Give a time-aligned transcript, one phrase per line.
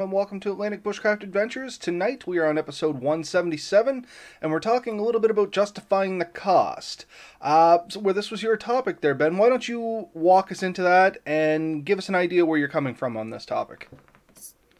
[0.00, 1.76] and welcome to Atlantic Bushcraft Adventures.
[1.76, 4.06] Tonight we are on episode 177,
[4.40, 7.04] and we're talking a little bit about justifying the cost.
[7.40, 10.82] Uh, so where this was your topic there, Ben, why don't you walk us into
[10.82, 13.88] that and give us an idea where you're coming from on this topic?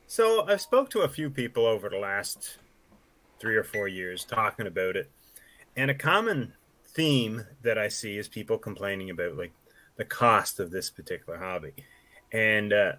[0.07, 2.59] So I've spoke to a few people over the last
[3.41, 5.11] three or four years talking about it,
[5.75, 6.53] and a common
[6.87, 9.53] theme that I see is people complaining about like
[9.97, 11.73] the cost of this particular hobby,
[12.31, 12.93] and uh,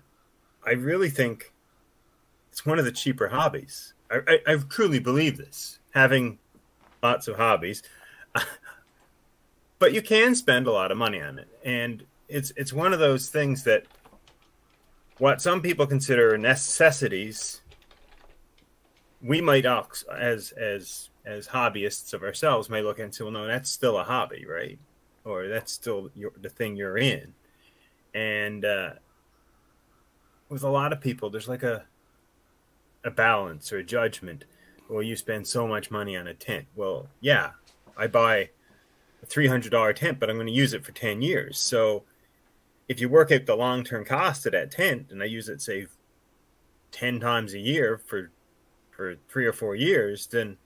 [0.65, 1.53] I really think
[2.51, 3.93] it's one of the cheaper hobbies.
[4.11, 6.39] I, I, I truly believe this, having
[7.01, 7.83] lots of hobbies.
[9.79, 12.99] but you can spend a lot of money on it, and it's it's one of
[12.99, 13.85] those things that
[15.17, 17.61] what some people consider necessities,
[19.21, 23.69] we might as as as hobbyists of ourselves may look and say, well, no, that's
[23.69, 24.79] still a hobby, right?
[25.25, 27.33] Or that's still your, the thing you're in.
[28.13, 28.93] And uh,
[30.47, 31.85] with a lot of people, there's like a
[33.03, 34.45] a balance or a judgment.
[34.89, 36.65] Well, you spend so much money on a tent.
[36.75, 37.51] Well, yeah,
[37.97, 38.49] I buy
[39.21, 41.59] a three hundred dollar tent, but I'm going to use it for ten years.
[41.59, 42.03] So,
[42.87, 45.61] if you work out the long term cost of that tent, and I use it
[45.61, 45.87] say
[46.91, 48.31] ten times a year for
[48.91, 50.57] for three or four years, then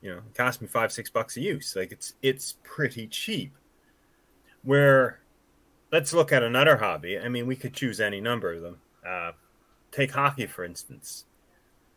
[0.00, 1.74] you know it costs me five six bucks a use.
[1.74, 3.52] Like it's it's pretty cheap.
[4.62, 5.20] Where
[5.92, 7.18] let's look at another hobby.
[7.18, 8.78] I mean, we could choose any number of them.
[9.06, 9.32] Uh,
[9.90, 11.24] take hockey for instance.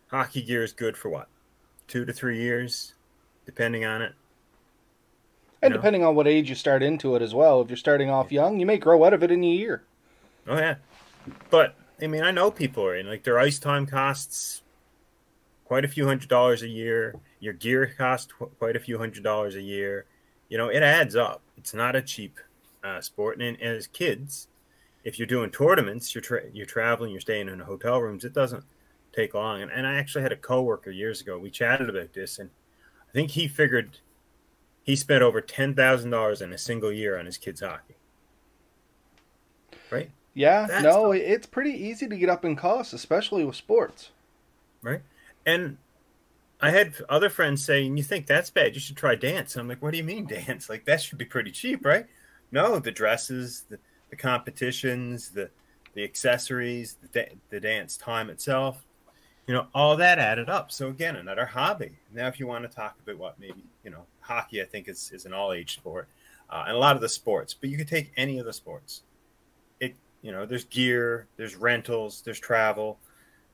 [0.08, 1.28] Hockey gear is good for what?
[1.88, 2.94] Two to three years,
[3.46, 4.14] depending on it.
[5.62, 5.78] And know?
[5.78, 7.62] depending on what age you start into it as well.
[7.62, 9.84] If you're starting off young, you may grow out of it in a year.
[10.48, 10.76] Oh yeah.
[11.50, 14.62] But I mean I know people are in like their ice time costs
[15.70, 17.16] quite a few hundred dollars a year.
[17.40, 20.06] Your gear costs quite a few hundred dollars a year.
[20.50, 21.42] You know, it adds up.
[21.58, 22.40] It's not a cheap
[22.84, 23.40] uh, sport.
[23.40, 24.48] And, and as kids,
[25.10, 28.24] if you're doing tournaments, you're tra- you're traveling, you're staying in hotel rooms.
[28.24, 28.64] It doesn't
[29.12, 29.64] take long.
[29.64, 31.40] And, and I actually had a coworker years ago.
[31.40, 32.52] We chatted about this, and
[33.10, 33.98] I think he figured
[34.84, 37.96] he spent over ten thousand dollars in a single year on his kids' hockey.
[39.90, 40.12] Right?
[40.36, 40.68] Yeah.
[40.68, 41.20] That's no, the...
[41.20, 44.12] it's pretty easy to get up in costs, especially with sports.
[44.84, 45.02] Right.
[45.44, 45.78] And
[46.62, 48.76] I had other friends saying, "You think that's bad?
[48.76, 50.70] You should try dance." And I'm like, "What do you mean dance?
[50.70, 52.06] Like that should be pretty cheap, right?"
[52.52, 55.50] No, the dresses, the the competitions, the
[55.96, 58.86] the accessories, the, the dance time itself,
[59.48, 60.72] you know, all that added up.
[60.72, 61.98] So again, another hobby.
[62.14, 65.12] Now, if you want to talk about what maybe you know, hockey, I think is
[65.12, 66.08] is an all age sport,
[66.50, 69.02] uh, and a lot of the sports, but you could take any of the sports.
[69.80, 73.00] It you know, there's gear, there's rentals, there's travel,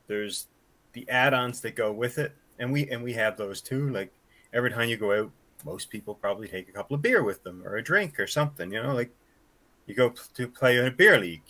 [0.08, 0.48] there's
[0.92, 3.90] the add-ons that go with it, and we and we have those too.
[3.90, 4.12] Like
[4.54, 5.32] every time you go out,
[5.64, 8.70] most people probably take a couple of beer with them or a drink or something.
[8.72, 9.12] You know, like
[9.86, 11.44] you go to play in a beer league.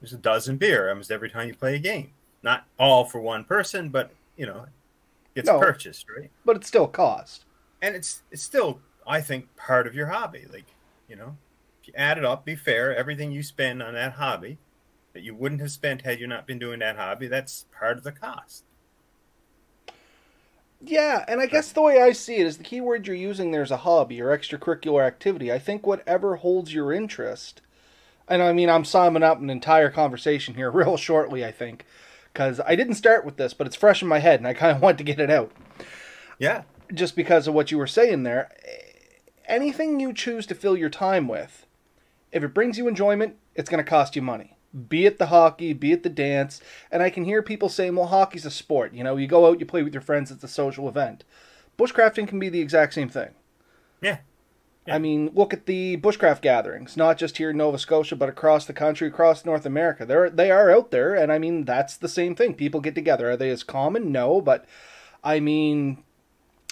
[0.00, 2.12] There's a dozen beer almost every time you play a game.
[2.42, 4.66] Not all for one person, but you know,
[5.34, 6.30] it's no, purchased, right?
[6.44, 7.44] But it's still cost.
[7.82, 10.46] And it's it's still, I think, part of your hobby.
[10.52, 10.66] Like,
[11.08, 11.36] you know,
[11.80, 14.58] if you add it up, be fair, everything you spend on that hobby
[15.14, 18.04] that you wouldn't have spent had you not been doing that hobby, that's part of
[18.04, 18.64] the cost.
[20.86, 23.50] Yeah, and I guess the way I see it is the key word you're using
[23.50, 25.50] there is a hobby or extracurricular activity.
[25.50, 27.62] I think whatever holds your interest
[28.28, 31.84] and I mean, I'm summing up an entire conversation here real shortly, I think,
[32.32, 34.74] because I didn't start with this, but it's fresh in my head, and I kind
[34.74, 35.52] of want to get it out.
[36.38, 36.62] Yeah.
[36.92, 38.50] Just because of what you were saying there.
[39.46, 41.66] Anything you choose to fill your time with,
[42.32, 44.56] if it brings you enjoyment, it's going to cost you money.
[44.88, 46.60] Be it the hockey, be it the dance.
[46.90, 48.92] And I can hear people saying, well, hockey's a sport.
[48.92, 51.24] You know, you go out, you play with your friends, it's a social event.
[51.78, 53.30] Bushcrafting can be the exact same thing.
[54.00, 54.18] Yeah.
[54.86, 54.96] Yeah.
[54.96, 58.66] I mean, look at the bushcraft gatherings, not just here in Nova Scotia, but across
[58.66, 60.04] the country, across North America.
[60.04, 62.54] They're they are out there, and I mean that's the same thing.
[62.54, 63.30] People get together.
[63.30, 64.12] Are they as common?
[64.12, 64.66] No, but
[65.22, 66.04] I mean,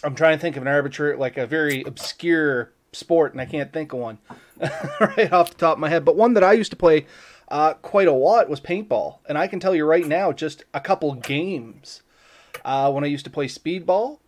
[0.04, 3.72] I'm trying to think of an arbitrary, like a very obscure sport, and I can't
[3.72, 4.18] think of one
[5.00, 6.04] right off the top of my head.
[6.04, 7.06] But one that I used to play
[7.48, 10.80] uh, quite a lot was paintball, and I can tell you right now, just a
[10.80, 12.02] couple games
[12.62, 14.18] uh, when I used to play speedball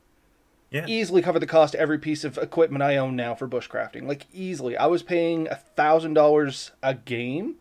[0.75, 0.85] yeah.
[0.89, 4.09] easily cover the cost of every piece of equipment I own now for bushcrafting.
[4.09, 7.55] Like easily, I was paying a thousand dollars a game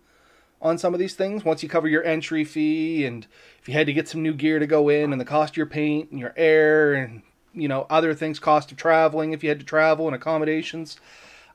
[0.60, 1.45] on some of these things.
[1.45, 3.27] Once you cover your entry fee, and
[3.62, 5.57] if you had to get some new gear to go in, and the cost of
[5.57, 7.21] your paint and your air, and
[7.54, 11.00] you know other things, cost of traveling if you had to travel and accommodations,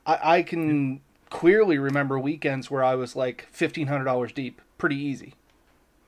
[0.05, 4.95] I, I can clearly remember weekends where I was like fifteen hundred dollars deep, pretty
[4.95, 5.33] easy.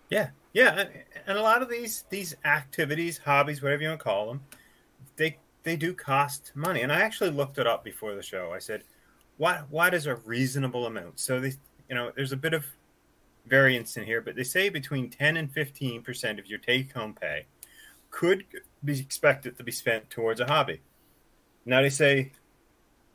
[0.09, 0.85] Yeah, yeah,
[1.27, 4.43] and a lot of these these activities, hobbies, whatever you want to call them
[5.63, 6.81] they do cost money.
[6.81, 8.51] And I actually looked it up before the show.
[8.53, 8.83] I said,
[9.37, 11.19] what what is a reasonable amount?
[11.19, 11.53] So they
[11.89, 12.65] you know, there's a bit of
[13.45, 17.45] variance in here, but they say between 10 and 15% of your take home pay
[18.09, 18.45] could
[18.83, 20.81] be expected to be spent towards a hobby.
[21.65, 22.31] Now, they say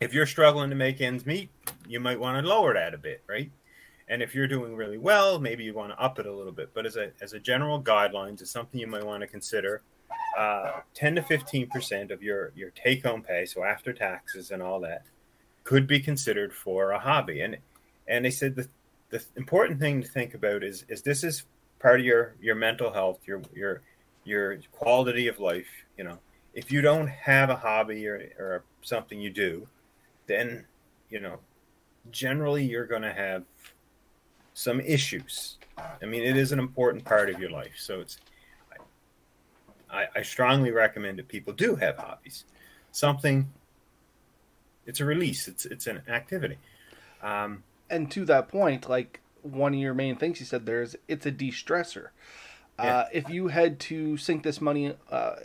[0.01, 1.51] if you're struggling to make ends meet,
[1.89, 3.51] you might want to lower that a bit, right?
[4.09, 6.71] And if you're doing really well, maybe you want to up it a little bit.
[6.75, 9.83] But as a, as a general guidelines, it's something you might want to consider.
[10.37, 14.81] Uh, 10 to 15% of your, your take home pay, so after taxes and all
[14.81, 15.03] that,
[15.65, 17.41] could be considered for a hobby.
[17.41, 17.57] And
[18.09, 18.69] and they said the
[19.11, 21.45] the important thing to think about is is this is
[21.79, 23.83] part of your your mental health, your your
[24.25, 25.69] your quality of life.
[25.99, 26.19] You know,
[26.55, 29.67] if you don't have a hobby or or something you do,
[30.27, 30.65] then
[31.11, 31.39] you know,
[32.11, 33.45] generally you're going to have
[34.55, 35.59] some issues.
[35.79, 38.19] I mean, it is an important part of your life, so it's.
[39.91, 42.45] I, I strongly recommend that people do have hobbies,
[42.93, 43.49] something.
[44.87, 45.49] It's a release.
[45.49, 46.59] It's it's an activity.
[47.23, 50.97] Um, and to that point, like one of your main things you said there is
[51.09, 52.09] it's a de-stressor.
[52.79, 52.97] Yeah.
[52.97, 55.37] Uh, if you had to sink this money, uh,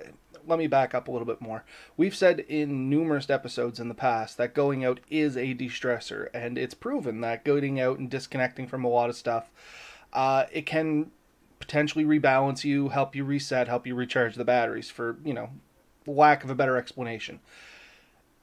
[0.45, 1.63] let me back up a little bit more.
[1.95, 6.57] We've said in numerous episodes in the past that going out is a de-stressor, and
[6.57, 9.49] it's proven that going out and disconnecting from a lot of stuff,
[10.11, 11.11] uh, it can
[11.61, 14.89] potentially rebalance you, help you reset, help you recharge the batteries.
[14.89, 15.51] For you know,
[16.05, 17.39] lack of a better explanation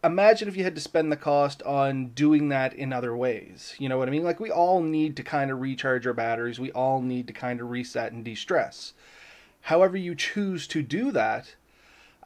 [0.05, 3.75] imagine if you had to spend the cost on doing that in other ways.
[3.79, 4.25] You know what I mean?
[4.25, 6.61] Like we all need to kind of recharge our batteries.
[6.61, 8.95] We all need to kind of reset and de-stress.
[9.63, 11.57] However you choose to do that,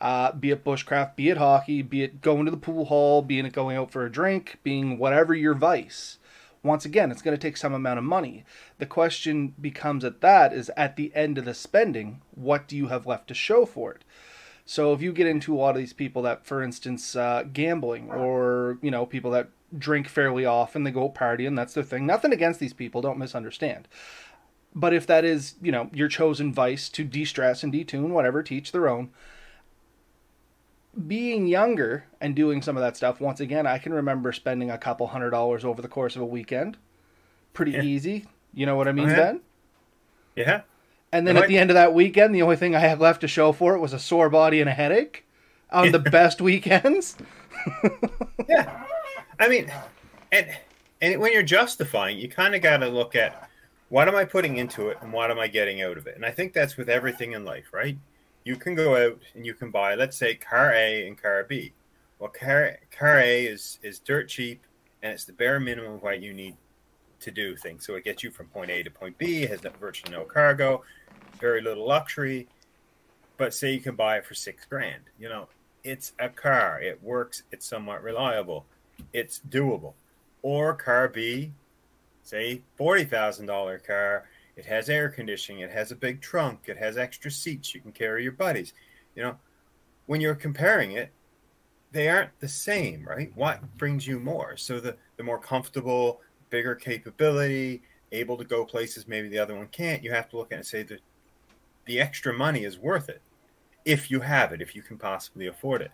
[0.01, 3.39] uh, be it bushcraft, be it hockey, be it going to the pool hall, be
[3.39, 6.19] it going out for a drink, being whatever your vice.
[6.63, 8.45] Once again, it's going to take some amount of money.
[8.79, 12.87] The question becomes at that is at the end of the spending, what do you
[12.87, 14.05] have left to show for it?
[14.65, 18.11] So if you get into a lot of these people that, for instance, uh, gambling
[18.11, 22.07] or you know people that drink fairly often, they go partying, that's their thing.
[22.07, 23.89] Nothing against these people, don't misunderstand.
[24.75, 28.73] But if that is you know your chosen vice to de-stress and detune, whatever, teach
[28.73, 29.11] their own.
[31.07, 34.79] Being younger and doing some of that stuff, once again, I can remember spending a
[34.79, 36.77] couple hundred dollars over the course of a weekend.
[37.55, 37.83] Pretty yeah.
[37.83, 38.27] easy.
[38.53, 39.41] You know what I mean, oh, Ben?
[40.37, 40.63] Yeah.
[41.13, 43.29] And then at the end of that weekend, the only thing I had left to
[43.29, 45.27] show for it was a sore body and a headache
[45.71, 47.17] on the best weekends.
[48.49, 48.85] yeah.
[49.39, 49.71] I mean,
[50.31, 50.49] and
[51.01, 53.51] and when you're justifying, you kind of got to look at
[53.89, 56.17] what am I putting into it and what am I getting out of it.
[56.17, 57.99] And I think that's with everything in life, right?
[58.45, 61.73] You can go out and you can buy, let's say, car A and car B.
[62.19, 64.63] Well, car car A is is dirt cheap
[65.03, 66.57] and it's the bare minimum of what you need
[67.21, 67.87] to do things.
[67.87, 69.47] So it gets you from point A to point B.
[69.47, 70.83] Has virtually no cargo
[71.43, 72.47] very little luxury,
[73.37, 75.03] but say you can buy it for six grand.
[75.19, 75.49] You know,
[75.83, 76.81] it's a car.
[76.81, 77.43] It works.
[77.51, 78.65] It's somewhat reliable.
[79.13, 79.95] It's doable.
[80.43, 81.53] Or car B,
[82.23, 84.29] say forty thousand dollar car.
[84.57, 85.63] It has air conditioning.
[85.63, 86.65] It has a big trunk.
[86.67, 87.75] It has extra seats.
[87.75, 88.75] You can carry your buddies.
[89.15, 89.37] You know,
[90.07, 91.11] when you're comparing it,
[91.91, 93.31] they aren't the same, right?
[93.35, 94.57] What brings you more?
[94.57, 96.21] So the the more comfortable,
[96.51, 97.83] bigger capability,
[98.13, 100.03] able to go places maybe the other one can't.
[100.03, 101.01] You have to look at it and say that
[101.87, 103.21] the extra money is worth it
[103.85, 105.91] if you have it, if you can possibly afford it.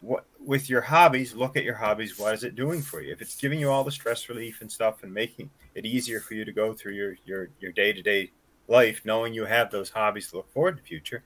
[0.00, 2.18] What with your hobbies, look at your hobbies.
[2.18, 3.12] What is it doing for you?
[3.12, 6.34] If it's giving you all the stress relief and stuff and making it easier for
[6.34, 8.30] you to go through your your your day to day
[8.68, 11.24] life, knowing you have those hobbies to look forward to the future,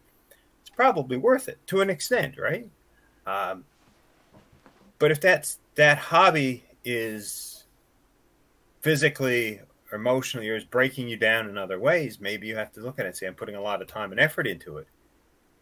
[0.61, 2.69] it's probably worth it to an extent, right?
[3.27, 3.65] Um,
[4.99, 7.65] but if that's that hobby is
[8.81, 9.61] physically
[9.93, 13.05] emotionally or is breaking you down in other ways, maybe you have to look at
[13.05, 14.89] it and say, I'm putting a lot of time and effort into it.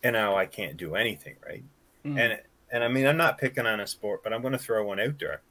[0.02, 1.64] And now I can't do anything, right?
[2.04, 2.18] Mm.
[2.18, 5.00] And and I mean I'm not picking on a sport, but I'm gonna throw one
[5.00, 5.42] out there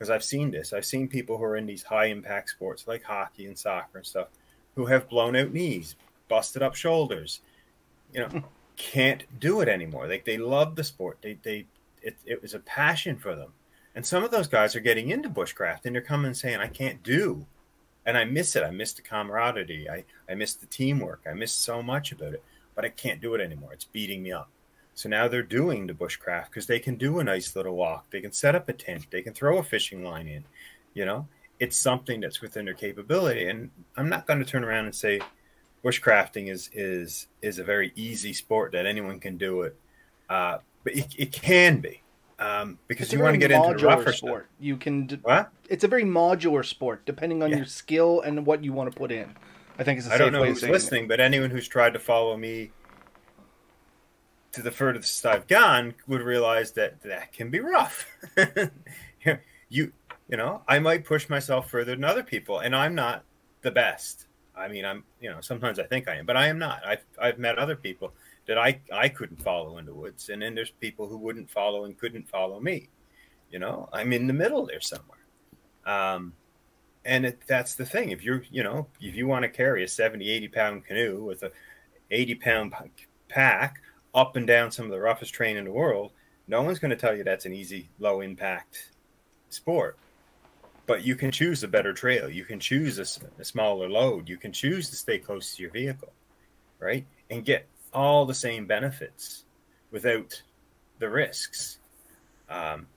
[0.00, 0.72] because I've seen this.
[0.72, 4.06] I've seen people who are in these high impact sports like hockey and soccer and
[4.06, 4.28] stuff
[4.74, 5.94] who have blown out knees,
[6.26, 7.40] busted up shoulders,
[8.14, 8.42] you know,
[8.78, 10.08] can't do it anymore.
[10.08, 11.18] Like they love the sport.
[11.20, 11.66] They they
[12.00, 13.52] it, it was a passion for them.
[13.94, 16.68] And some of those guys are getting into bushcraft and they're coming and saying, I
[16.68, 17.44] can't do
[18.06, 18.62] and I miss it.
[18.62, 19.90] I miss the camaraderie.
[19.90, 21.20] I, I miss the teamwork.
[21.28, 22.42] I miss so much about it,
[22.74, 23.74] but I can't do it anymore.
[23.74, 24.48] It's beating me up.
[24.94, 28.10] So now they're doing the bushcraft because they can do a nice little walk.
[28.10, 29.06] They can set up a tent.
[29.10, 30.44] They can throw a fishing line in.
[30.94, 31.28] You know,
[31.58, 33.48] it's something that's within their capability.
[33.48, 35.20] And I'm not going to turn around and say
[35.84, 39.76] bushcrafting is is is a very easy sport that anyone can do it,
[40.28, 42.02] uh, but it, it can be
[42.38, 44.44] um, because you want to get into the rougher sport.
[44.44, 44.56] Stuff.
[44.58, 45.06] You can.
[45.06, 45.50] D- what?
[45.68, 47.58] It's a very modular sport, depending on yeah.
[47.58, 49.34] your skill and what you want to put in.
[49.78, 50.08] I think it's.
[50.08, 51.08] A I don't know who's listening, it.
[51.08, 52.70] but anyone who's tried to follow me
[54.52, 58.06] to the furthest I've gone would realize that that can be rough.
[59.68, 59.92] you,
[60.28, 63.24] you know, I might push myself further than other people, and I'm not
[63.62, 64.26] the best.
[64.56, 66.84] I mean, I'm you know sometimes I think I am, but I am not.
[66.86, 68.12] I've I've met other people
[68.46, 71.84] that I I couldn't follow in the woods, and then there's people who wouldn't follow
[71.84, 72.88] and couldn't follow me.
[73.50, 75.18] You know, I'm in the middle there somewhere.
[75.86, 76.34] Um,
[77.04, 78.10] and it, that's the thing.
[78.10, 81.42] If you're you know if you want to carry a 70, 80 pound canoe with
[81.42, 81.52] a
[82.10, 82.74] 80 pound
[83.28, 83.80] pack
[84.14, 86.12] up and down some of the roughest terrain in the world,
[86.48, 88.90] no one's going to tell you that's an easy, low impact
[89.50, 89.96] sport.
[90.86, 92.28] But you can choose a better trail.
[92.28, 93.06] You can choose a,
[93.40, 94.28] a, smaller load.
[94.28, 96.12] You can choose to stay close to your vehicle,
[96.80, 97.06] right?
[97.30, 99.44] And get all the same benefits
[99.92, 100.42] without
[100.98, 101.78] the risks.
[102.48, 102.88] Um,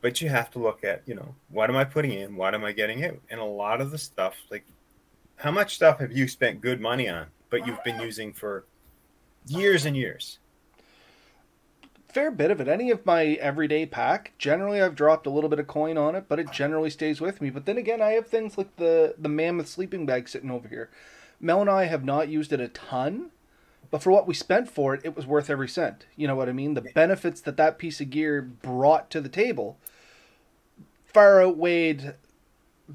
[0.00, 2.34] but you have to look at, you know, what am I putting in?
[2.34, 3.20] What am I getting out?
[3.30, 4.66] And a lot of the stuff, like,
[5.36, 8.64] how much stuff have you spent good money on, but you've been using for
[9.46, 10.38] years and years?
[12.14, 12.68] fair bit of it.
[12.68, 16.26] Any of my everyday pack, generally I've dropped a little bit of coin on it,
[16.28, 17.50] but it generally stays with me.
[17.50, 20.90] But then again, I have things like the the mammoth sleeping bag sitting over here.
[21.40, 23.30] Mel and I have not used it a ton,
[23.90, 26.06] but for what we spent for it, it was worth every cent.
[26.16, 26.74] You know what I mean?
[26.74, 29.76] The benefits that that piece of gear brought to the table
[31.04, 32.14] far outweighed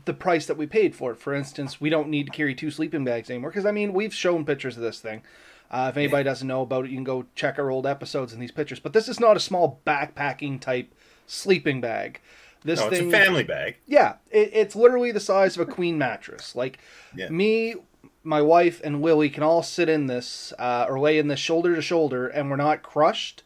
[0.05, 1.17] the price that we paid for it.
[1.17, 4.13] For instance, we don't need to carry two sleeping bags anymore because I mean, we've
[4.13, 5.23] shown pictures of this thing.
[5.71, 8.41] Uh, if anybody doesn't know about it, you can go check our old episodes and
[8.41, 8.79] these pictures.
[8.79, 10.93] But this is not a small backpacking type
[11.27, 12.19] sleeping bag.
[12.63, 13.77] This no, thing, it's a family bag.
[13.85, 16.55] Yeah, it, it's literally the size of a queen mattress.
[16.55, 16.79] Like
[17.15, 17.29] yeah.
[17.29, 17.75] me,
[18.23, 21.75] my wife, and Willie can all sit in this uh, or lay in this shoulder
[21.75, 23.43] to shoulder, and we're not crushed.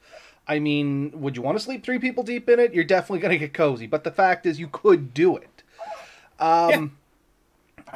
[0.48, 2.74] I mean, would you want to sleep three people deep in it?
[2.74, 3.88] You're definitely going to get cozy.
[3.88, 5.63] But the fact is, you could do it.
[6.39, 6.88] Um, yeah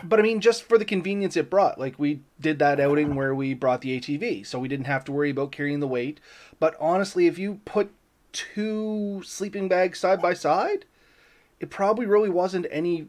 [0.03, 3.33] but I mean, just for the convenience it brought, like we did that outing where
[3.33, 6.19] we brought the ATV, so we didn't have to worry about carrying the weight.
[6.59, 7.91] But honestly, if you put
[8.31, 10.85] two sleeping bags side by side,
[11.59, 13.07] it probably really wasn't any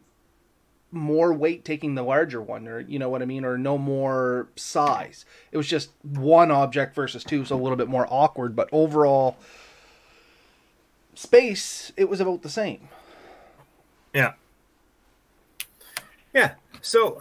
[0.91, 4.49] more weight taking the larger one, or you know what I mean, or no more
[4.57, 5.25] size.
[5.53, 8.57] It was just one object versus two, so a little bit more awkward.
[8.57, 9.37] But overall,
[11.15, 12.89] space, it was about the same.
[14.15, 14.33] Yeah.
[16.33, 17.21] Yeah, so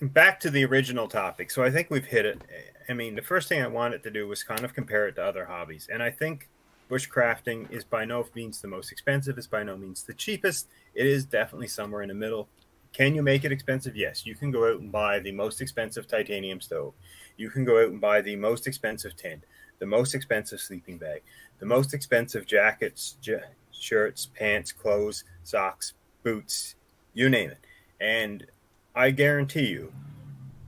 [0.00, 1.50] back to the original topic.
[1.50, 2.40] So I think we've hit it.
[2.88, 5.24] I mean, the first thing I wanted to do was kind of compare it to
[5.24, 5.88] other hobbies.
[5.92, 6.48] And I think
[6.90, 10.68] bushcrafting is by no means the most expensive, it's by no means the cheapest.
[10.94, 12.48] It is definitely somewhere in the middle.
[12.92, 13.96] Can you make it expensive?
[13.96, 14.24] Yes.
[14.24, 16.94] You can go out and buy the most expensive titanium stove.
[17.36, 19.44] You can go out and buy the most expensive tent,
[19.78, 21.22] the most expensive sleeping bag,
[21.58, 26.76] the most expensive jackets, j- shirts, pants, clothes, socks, boots,
[27.12, 27.58] you name it
[28.00, 28.46] and
[28.94, 29.92] I guarantee you,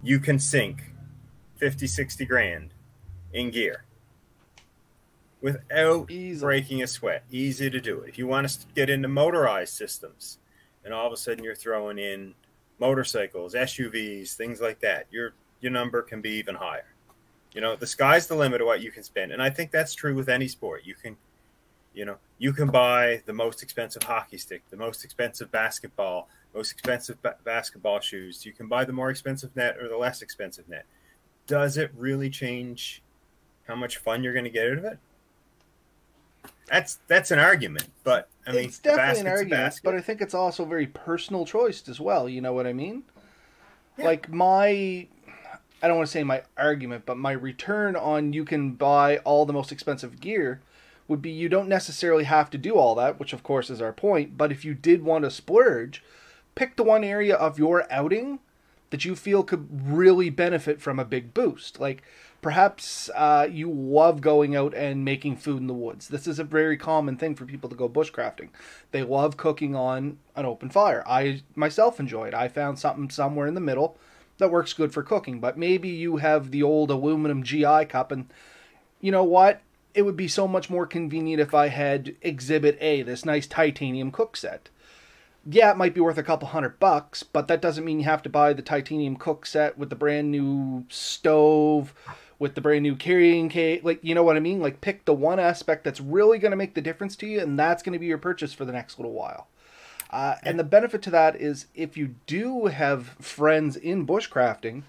[0.03, 0.93] you can sink
[1.57, 2.75] 50, 60 grand
[3.33, 3.85] in gear
[5.41, 6.41] without Easy.
[6.41, 7.25] breaking a sweat.
[7.31, 8.09] Easy to do it.
[8.09, 10.39] If you want to get into motorized systems
[10.85, 12.35] and all of a sudden you're throwing in
[12.79, 16.87] motorcycles, SUVs, things like that, your your number can be even higher.
[17.53, 19.33] You know, the sky's the limit of what you can spend.
[19.33, 20.83] And I think that's true with any sport.
[20.85, 21.17] You can
[21.93, 26.73] you know, you can buy the most expensive hockey stick, the most expensive basketball, most
[26.73, 28.45] expensive ba- basketball shoes.
[28.45, 30.85] You can buy the more expensive net or the less expensive net.
[31.47, 33.03] Does it really change
[33.67, 34.99] how much fun you're going to get out of it?
[36.69, 39.81] That's that's an argument, but I mean, it's definitely an argument.
[39.83, 42.29] But I think it's also very personal choice as well.
[42.29, 43.03] You know what I mean?
[43.99, 44.05] Yeah.
[44.05, 44.69] Like my,
[45.83, 49.47] I don't want to say my argument, but my return on you can buy all
[49.47, 50.61] the most expensive gear
[51.09, 53.93] would be you don't necessarily have to do all that, which of course is our
[53.93, 54.39] point.
[54.39, 56.05] But if you did want to splurge,
[56.61, 58.39] pick the one area of your outing
[58.91, 61.81] that you feel could really benefit from a big boost.
[61.81, 62.03] Like
[62.43, 66.09] perhaps uh, you love going out and making food in the woods.
[66.09, 68.51] This is a very common thing for people to go bushcrafting.
[68.91, 71.03] They love cooking on an open fire.
[71.09, 72.35] I myself enjoy it.
[72.35, 73.97] I found something somewhere in the middle
[74.37, 75.41] that works good for cooking.
[75.41, 78.31] But maybe you have the old aluminum GI cup, and
[79.01, 79.63] you know what?
[79.95, 84.11] It would be so much more convenient if I had Exhibit A, this nice titanium
[84.11, 84.69] cook set
[85.53, 88.23] yeah, it might be worth a couple hundred bucks, but that doesn't mean you have
[88.23, 91.93] to buy the titanium cook set with the brand new stove,
[92.39, 93.83] with the brand new carrying case.
[93.83, 94.61] Like, you know what I mean?
[94.61, 97.59] Like, pick the one aspect that's really going to make the difference to you, and
[97.59, 99.49] that's going to be your purchase for the next little while.
[100.11, 104.83] Uh, and the benefit to that is if you do have friends in bushcrafting,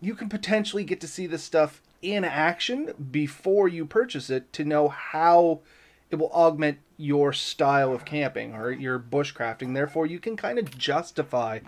[0.00, 4.64] you can potentially get to see this stuff in action before you purchase it to
[4.64, 5.60] know how
[6.10, 9.74] it will augment your style of camping or your bushcrafting.
[9.74, 11.60] Therefore, you can kind of justify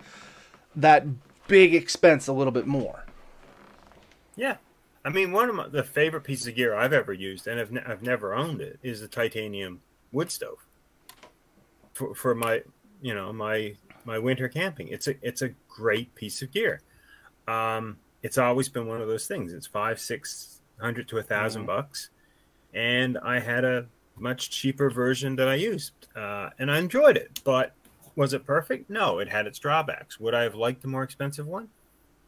[0.75, 1.05] that
[1.47, 3.05] big expense a little bit more.
[4.37, 4.57] Yeah.
[5.05, 7.73] I mean, one of my, the favorite pieces of gear I've ever used, and I've,
[7.73, 9.81] ne- I've never owned it, is the titanium
[10.13, 10.67] wood stove.
[11.95, 12.63] For, for my,
[13.03, 14.89] you know, my my winter camping.
[14.89, 16.81] It's a it's a great piece of gear.
[17.47, 19.53] Um, it's always been one of those things.
[19.53, 21.67] It's five, six hundred to a 1000 mm-hmm.
[21.67, 22.11] bucks,
[22.73, 23.87] and I had a
[24.21, 27.41] much cheaper version that I used, uh, and I enjoyed it.
[27.45, 27.75] But
[28.17, 28.91] was it perfect?
[28.91, 30.21] No, it had its drawbacks.
[30.21, 31.69] Would I have liked the more expensive one?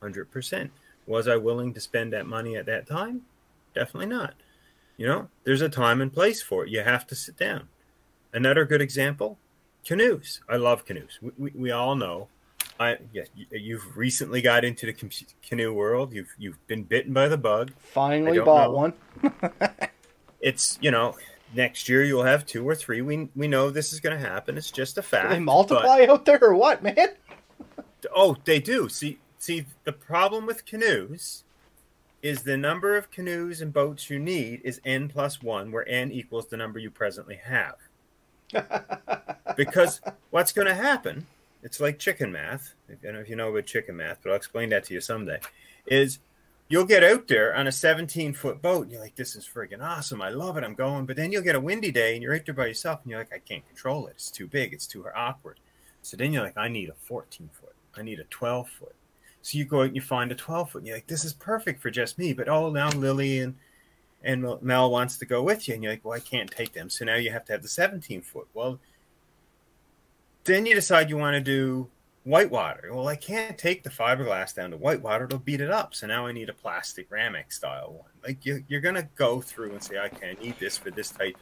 [0.01, 0.71] Hundred percent.
[1.07, 3.23] Was I willing to spend that money at that time?
[3.75, 4.35] Definitely not.
[4.97, 6.71] You know, there's a time and place for it.
[6.71, 7.69] You have to sit down.
[8.33, 9.39] Another good example
[9.85, 10.41] canoes.
[10.49, 11.19] I love canoes.
[11.21, 12.29] We, we, we all know.
[12.79, 14.95] I yeah, you've recently got into the
[15.43, 16.13] canoe world.
[16.13, 17.73] You've you've been bitten by the bug.
[17.79, 18.77] Finally bought know.
[18.77, 18.93] one.
[20.41, 21.17] it's you know
[21.55, 23.03] next year you'll have two or three.
[23.03, 24.57] We we know this is going to happen.
[24.57, 25.29] It's just a fact.
[25.29, 26.11] Do they multiply but...
[26.11, 27.09] out there or what, man?
[28.15, 28.89] Oh, they do.
[28.89, 31.45] See see the problem with canoes
[32.23, 36.13] is the number of canoes and boats you need is n plus one, where n
[36.13, 37.77] equals the number you presently have.
[39.57, 41.27] because what's going to happen,
[41.63, 42.75] it's like chicken math.
[42.89, 45.01] I don't know if you know about chicken math, but I'll explain that to you
[45.01, 45.41] someday.
[45.87, 46.21] Is
[46.73, 49.83] you'll get out there on a 17 foot boat and you're like, this is friggin'
[49.83, 50.23] awesome.
[50.23, 50.65] I love it.
[50.65, 51.05] I'm going.
[51.05, 53.21] But then you'll get a windy day and you're out there by yourself and you're
[53.21, 54.13] like, I can't control it.
[54.13, 54.73] It's too big.
[54.73, 55.61] It's too awkward.
[56.01, 57.75] So then you're like, I need a 14 foot.
[57.95, 58.95] I need a 12 foot.
[59.43, 61.35] So you go out and you find a 12 foot and you're like, this is
[61.35, 62.33] perfect for just me.
[62.33, 63.55] But oh, now Lily and
[64.25, 66.89] and Mel wants to go with you, and you're like, well, I can't take them.
[66.89, 68.47] So now you have to have the 17 foot.
[68.55, 68.79] Well,
[70.45, 71.89] then you decide you want to do
[72.25, 72.91] whitewater.
[72.93, 75.95] Well, I can't take the fiberglass down to whitewater; it'll beat it up.
[75.95, 78.11] So now I need a plastic Ram-X style one.
[78.25, 81.37] Like you, are gonna go through and say, okay, I need this for this type.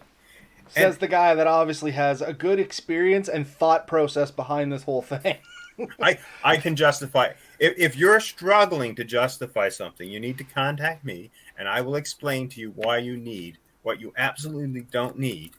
[0.68, 4.84] Says and, the guy that obviously has a good experience and thought process behind this
[4.84, 5.36] whole thing.
[6.00, 7.32] I I can justify.
[7.58, 11.96] If, if you're struggling to justify something, you need to contact me, and I will
[11.96, 15.52] explain to you why you need what you absolutely don't need.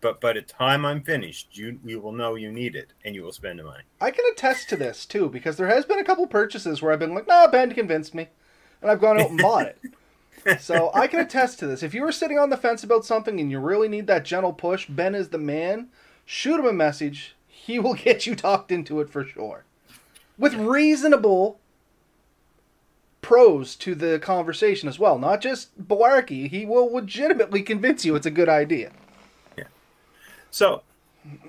[0.00, 3.22] But by the time I'm finished, you you will know you need it, and you
[3.22, 3.82] will spend the money.
[4.00, 6.98] I can attest to this too, because there has been a couple purchases where I've
[6.98, 8.28] been like, "Nah, Ben convinced me,"
[8.80, 10.60] and I've gone out and bought it.
[10.60, 11.82] So I can attest to this.
[11.82, 14.52] If you were sitting on the fence about something and you really need that gentle
[14.52, 15.88] push, Ben is the man.
[16.24, 17.34] Shoot him a message.
[17.48, 19.64] He will get you talked into it for sure
[20.38, 21.58] with reasonable
[23.20, 25.18] pros to the conversation as well.
[25.18, 26.48] Not just Bawarki.
[26.48, 28.92] He will legitimately convince you it's a good idea.
[30.50, 30.82] So,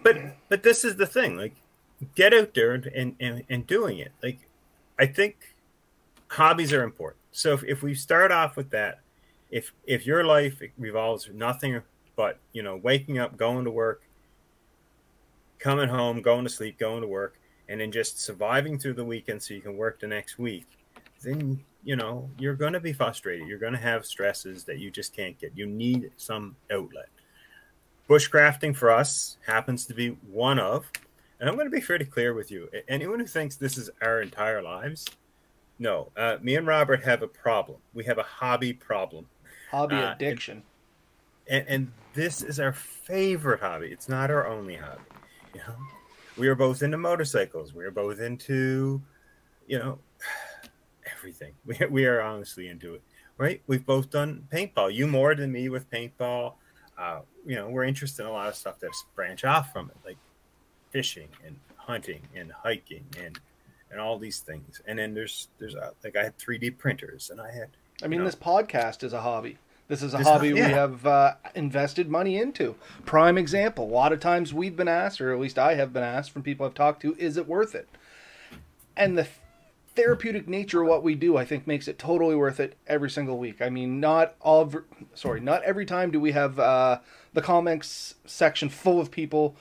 [0.03, 0.17] but
[0.49, 1.37] but this is the thing.
[1.37, 1.55] Like,
[2.15, 4.11] get out there and and, and doing it.
[4.21, 4.39] Like,
[4.99, 5.55] I think
[6.27, 7.21] hobbies are important.
[7.31, 8.99] So if, if we start off with that,
[9.51, 11.81] if if your life revolves nothing
[12.15, 14.03] but you know waking up, going to work,
[15.57, 19.41] coming home, going to sleep, going to work, and then just surviving through the weekend
[19.41, 20.65] so you can work the next week,
[21.21, 23.47] then you know you're going to be frustrated.
[23.47, 25.53] You're going to have stresses that you just can't get.
[25.55, 27.09] You need some outlet.
[28.09, 30.91] Bushcrafting for us happens to be one of,
[31.39, 32.67] and I'm going to be fairly clear with you.
[32.87, 35.05] Anyone who thinks this is our entire lives,
[35.77, 36.11] no.
[36.17, 37.77] Uh, me and Robert have a problem.
[37.93, 39.27] We have a hobby problem.
[39.71, 40.63] Hobby uh, addiction.
[41.47, 43.87] And, and, and this is our favorite hobby.
[43.87, 45.03] It's not our only hobby.
[45.53, 45.75] You know,
[46.35, 47.73] we are both into motorcycles.
[47.73, 49.01] We are both into,
[49.67, 49.99] you know,
[51.15, 51.53] everything.
[51.65, 53.03] We, we are honestly into it,
[53.37, 53.61] right?
[53.67, 54.93] We've both done paintball.
[54.93, 56.55] You more than me with paintball.
[56.99, 59.97] Uh, you know, we're interested in a lot of stuff that's branch off from it,
[60.05, 60.17] like
[60.91, 63.39] fishing and hunting and hiking and
[63.91, 64.81] and all these things.
[64.85, 67.69] And then there's there's a, like I had 3D printers and I had.
[68.03, 69.57] I mean, know, this podcast is a hobby.
[69.87, 70.53] This is a hobby yeah.
[70.53, 72.75] we have uh, invested money into.
[73.05, 73.85] Prime example.
[73.85, 76.43] A lot of times we've been asked, or at least I have been asked from
[76.43, 77.89] people I've talked to, is it worth it?
[78.95, 79.27] And the
[79.95, 83.37] therapeutic nature of what we do, I think, makes it totally worth it every single
[83.37, 83.61] week.
[83.61, 84.71] I mean, not all,
[85.13, 86.99] sorry, not every time do we have uh,
[87.33, 89.55] the comments section full of people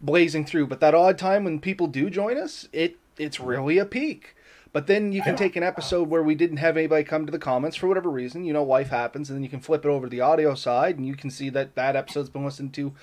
[0.00, 3.84] blazing through, but that odd time when people do join us, it it's really a
[3.84, 4.34] peak.
[4.72, 7.38] But then you can take an episode where we didn't have anybody come to the
[7.38, 8.44] comments for whatever reason.
[8.44, 10.96] You know, life happens, and then you can flip it over to the audio side,
[10.96, 12.94] and you can see that that episode's been listened to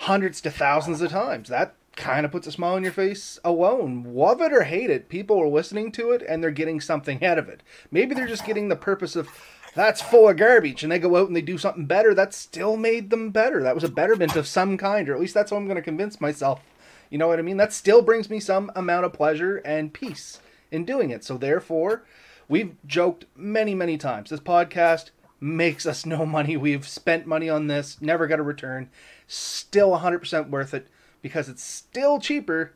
[0.00, 1.48] hundreds to thousands of times.
[1.48, 4.04] That kind of puts a smile on your face alone.
[4.14, 7.36] Love it or hate it, people are listening to it, and they're getting something out
[7.38, 7.62] of it.
[7.90, 9.28] Maybe they're just getting the purpose of
[9.74, 12.14] that's full of garbage, and they go out and they do something better.
[12.14, 13.62] That still made them better.
[13.62, 15.82] That was a betterment of some kind, or at least that's what I'm going to
[15.82, 16.62] convince myself.
[17.10, 17.58] You know what I mean?
[17.58, 21.24] That still brings me some amount of pleasure and peace in doing it.
[21.24, 22.04] So therefore,
[22.48, 24.30] we've joked many, many times.
[24.30, 26.56] This podcast makes us no money.
[26.56, 28.90] We've spent money on this, never got a return.
[29.26, 30.88] Still 100% worth it
[31.22, 32.72] because it's still cheaper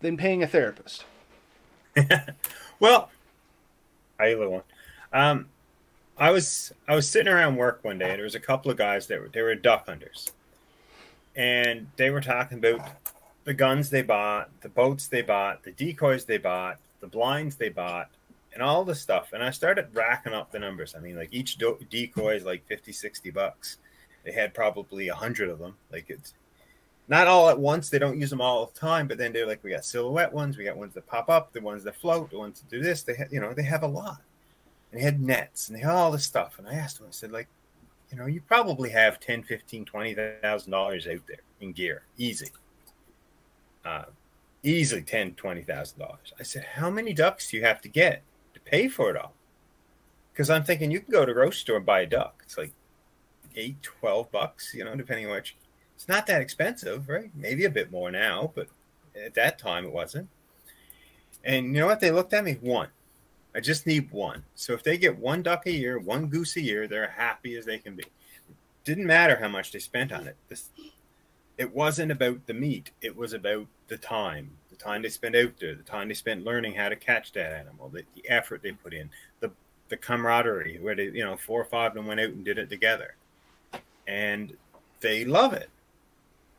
[0.00, 1.04] than paying a therapist.
[2.80, 3.10] well,
[4.18, 4.62] I little one.
[5.12, 5.46] Um,
[6.18, 8.76] I was I was sitting around work one day, and there was a couple of
[8.76, 10.32] guys that were they were duck hunters,
[11.34, 12.80] and they were talking about
[13.44, 17.68] the guns they bought, the boats they bought, the decoys they bought, the blinds they
[17.68, 18.10] bought,
[18.52, 19.30] and all the stuff.
[19.32, 20.94] And I started racking up the numbers.
[20.96, 23.76] I mean, like each do- decoy is like 50, 60 bucks.
[24.24, 25.76] They had probably a hundred of them.
[25.92, 26.34] Like it's
[27.08, 27.88] not all at once.
[27.88, 30.56] They don't use them all the time, but then they're like, we got silhouette ones,
[30.56, 33.02] we got ones that pop up, the ones that float, the ones that do this.
[33.02, 34.20] They have, you know, they have a lot.
[34.90, 36.58] And they had nets and they had all this stuff.
[36.58, 37.48] And I asked them, I said, like,
[38.10, 42.50] you know, you probably have 10, 15, 20,000 dollars out there in gear, easy.
[43.84, 44.04] Uh,
[44.62, 46.32] easily 10, 20,000 dollars.
[46.38, 48.22] I said, how many ducks do you have to get
[48.54, 49.32] to pay for it all?
[50.32, 52.42] Because I'm thinking you can go to a grocery store and buy a duck.
[52.44, 52.72] It's like
[53.54, 55.56] eight, 12 bucks, you know, depending on which
[55.96, 57.30] it's not that expensive, right?
[57.34, 58.68] Maybe a bit more now, but
[59.20, 60.28] at that time it wasn't.
[61.42, 62.00] And you know what?
[62.00, 62.88] They looked at me one.
[63.54, 64.44] I just need one.
[64.54, 67.64] So if they get one duck a year, one goose a year, they're happy as
[67.64, 68.04] they can be.
[68.84, 70.36] Didn't matter how much they spent on it.
[70.48, 70.68] This,
[71.56, 72.90] it wasn't about the meat.
[73.00, 76.44] It was about the time, the time they spent out there, the time they spent
[76.44, 79.08] learning how to catch that animal, the, the effort they put in,
[79.40, 79.50] the
[79.88, 82.58] the camaraderie where they, you know, four or five of them went out and did
[82.58, 83.14] it together,
[84.06, 84.56] and
[85.00, 85.70] they love it.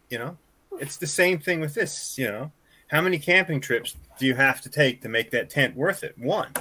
[0.10, 0.38] You know,
[0.80, 2.17] it's the same thing with this.
[2.17, 2.52] You know,
[2.88, 6.17] how many camping trips do you have to take to make that tent worth it?
[6.17, 6.52] One,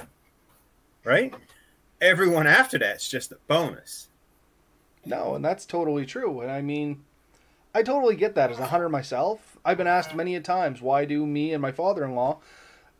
[1.03, 1.33] right?
[2.01, 4.09] Everyone after that's just a bonus.
[5.05, 6.41] No, and that's totally true.
[6.41, 7.03] And I mean,
[7.73, 9.57] I totally get that as a hunter myself.
[9.63, 12.39] I've been asked many a times why do me and my father-in-law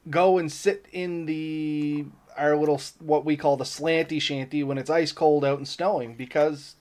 [0.09, 2.05] go and sit in the
[2.37, 6.13] our little what we call the slanty shanty when it's ice cold out and snowing
[6.15, 6.75] because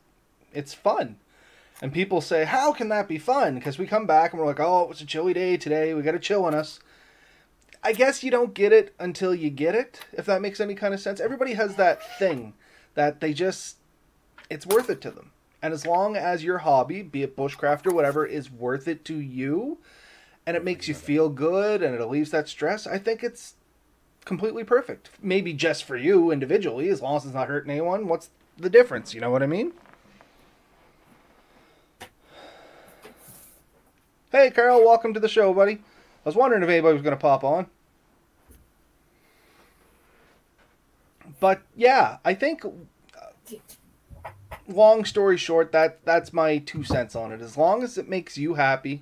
[0.53, 1.17] it's fun.
[1.83, 4.61] And people say, "How can that be fun?" Because we come back and we're like,
[4.61, 5.93] "Oh, it was a chilly day today.
[5.95, 6.81] We got a chill on us."
[7.83, 10.93] I guess you don't get it until you get it, if that makes any kind
[10.93, 11.21] of sense.
[11.21, 12.55] Everybody has that thing
[12.95, 13.77] that they just
[14.51, 15.33] it's worth it to them.
[15.63, 19.17] And as long as your hobby, be it bushcraft or whatever, is worth it to
[19.17, 19.79] you
[20.47, 23.55] and it makes you feel good and it relieves that stress, I think it's
[24.25, 25.11] completely perfect.
[25.21, 28.07] Maybe just for you individually, as long as it's not hurting anyone.
[28.07, 29.15] What's the difference?
[29.15, 29.73] You know what I mean?
[34.37, 35.77] Hey, Carl, welcome to the show, buddy.
[35.77, 35.79] I
[36.27, 37.69] was wondering if anybody was going to pop on.
[41.41, 42.63] But yeah, I think
[44.69, 47.41] long story short, that that's my two cents on it.
[47.41, 49.01] As long as it makes you happy,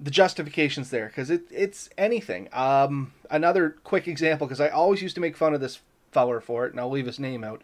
[0.00, 2.48] the justification's there because it it's anything.
[2.54, 5.80] Um, another quick example because I always used to make fun of this
[6.12, 7.60] feller for it, and I'll leave his name out.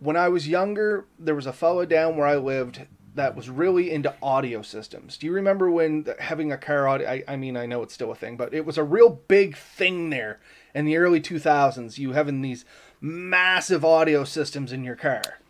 [0.00, 2.86] When I was younger, there was a fella down where I lived
[3.18, 5.16] that was really into audio systems.
[5.16, 7.08] Do you remember when having a car audio?
[7.08, 9.56] I, I mean, I know it's still a thing, but it was a real big
[9.56, 10.40] thing there
[10.74, 11.98] in the early 2000s.
[11.98, 12.64] You having these
[13.00, 15.40] massive audio systems in your car.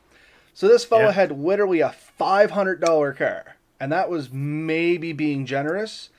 [0.54, 1.12] So this fella yeah.
[1.12, 6.10] had literally a $500 car, and that was maybe being generous,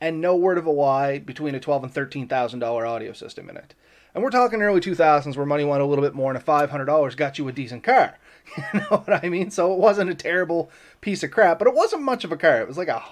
[0.00, 3.48] and no word of a lie between a twelve and thirteen thousand dollar audio system
[3.48, 3.74] in it.
[4.14, 7.16] And we're talking early 2000s where money went a little bit more, and a $500
[7.18, 8.18] got you a decent car.
[8.72, 9.50] You know what I mean?
[9.50, 12.60] So it wasn't a terrible piece of crap, but it wasn't much of a car.
[12.60, 13.02] It was like a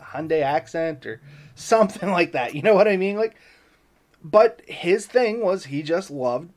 [0.00, 1.20] Hyundai Accent or
[1.54, 2.54] something like that.
[2.54, 3.16] You know what I mean?
[3.16, 3.36] Like,
[4.22, 6.50] but his thing was he just loved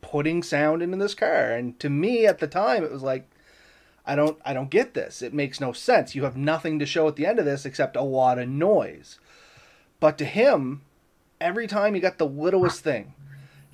[0.00, 1.52] putting sound into this car.
[1.52, 3.28] And to me at the time, it was like,
[4.04, 5.22] I don't, I don't get this.
[5.22, 6.14] It makes no sense.
[6.14, 9.20] You have nothing to show at the end of this except a lot of noise.
[10.00, 10.82] But to him,
[11.40, 13.14] every time he got the littlest thing,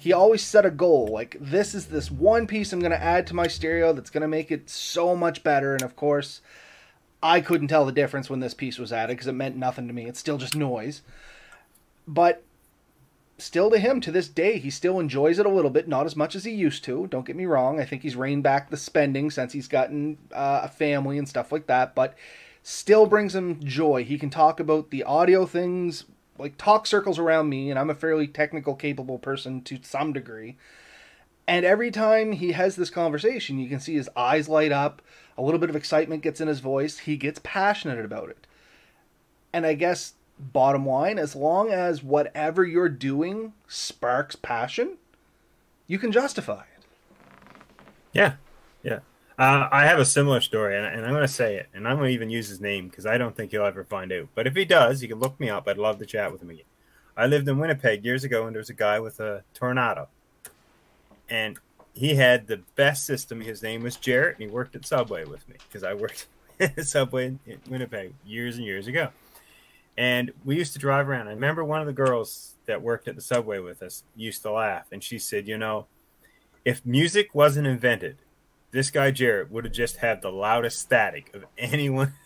[0.01, 1.09] he always set a goal.
[1.09, 4.23] Like this is this one piece I'm going to add to my stereo that's going
[4.23, 5.73] to make it so much better.
[5.73, 6.41] And of course,
[7.21, 9.93] I couldn't tell the difference when this piece was added because it meant nothing to
[9.93, 10.07] me.
[10.07, 11.03] It's still just noise.
[12.07, 12.45] But
[13.39, 16.17] still to him to this day he still enjoys it a little bit not as
[16.17, 18.77] much as he used to don't get me wrong i think he's reined back the
[18.77, 22.17] spending since he's gotten uh, a family and stuff like that but
[22.65, 26.05] still brings him joy he can talk about the audio things
[26.39, 30.57] like talk circles around me and i'm a fairly technical capable person to some degree
[31.47, 35.03] and every time he has this conversation you can see his eyes light up
[35.37, 38.47] a little bit of excitement gets in his voice he gets passionate about it
[39.53, 44.97] and i guess bottom line, as long as whatever you're doing sparks passion,
[45.87, 46.87] you can justify it.
[48.13, 48.35] Yeah,
[48.83, 49.01] yeah.
[49.39, 51.97] Uh, I have a similar story, and, and I'm going to say it, and I'm
[51.97, 54.29] going to even use his name because I don't think he'll ever find out.
[54.35, 55.69] But if he does, you can look me up.
[55.69, 56.65] I'd love to chat with him again.
[57.17, 60.09] I lived in Winnipeg years ago, and there was a guy with a tornado,
[61.31, 61.57] and
[61.95, 63.41] he had the best system.
[63.41, 66.27] His name was Jarrett, and he worked at Subway with me because I worked
[66.61, 69.11] at Subway in Winnipeg years and years ago.
[69.97, 71.29] And we used to drive around.
[71.29, 74.53] I remember one of the girls that worked at the subway with us used to
[74.53, 75.87] laugh, and she said, "You know,
[76.65, 78.19] if music wasn't invented,
[78.71, 82.15] this guy Jarrett would have just had the loudest static of anyone."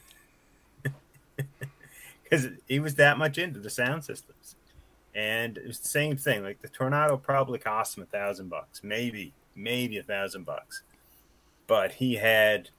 [2.32, 4.56] because he was that much into the sound systems.
[5.14, 6.42] And it was the same thing.
[6.42, 10.82] Like the Tornado probably cost him a thousand bucks, maybe, maybe a thousand bucks.
[11.66, 12.70] But he had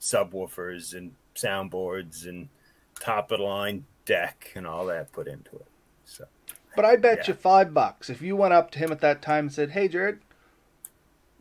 [0.00, 2.48] subwoofers and soundboards and
[3.00, 5.66] top of the line deck and all that put into it.
[6.06, 6.24] So,
[6.74, 7.24] but I bet yeah.
[7.28, 9.88] you five bucks if you went up to him at that time and said, "Hey,
[9.88, 10.20] Jared,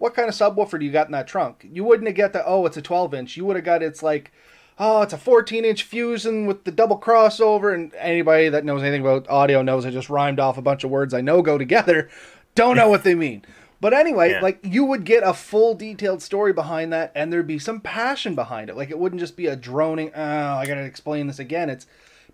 [0.03, 2.45] what kind of subwoofer do you got in that trunk?" You wouldn't have got the
[2.45, 3.37] oh, it's a 12 inch.
[3.37, 4.31] You would have got it's like
[4.79, 7.73] oh, it's a 14 inch fusion with the double crossover.
[7.73, 10.89] And anybody that knows anything about audio knows I just rhymed off a bunch of
[10.91, 12.09] words I know go together.
[12.55, 13.43] Don't know what they mean.
[13.81, 14.41] But anyway, Yeah.
[14.41, 18.33] like you would get a full detailed story behind that, and there'd be some passion
[18.33, 18.77] behind it.
[18.77, 20.21] Like it wouldn't just be a droning, oh,
[20.55, 21.69] I gotta explain this again.
[21.69, 21.85] It's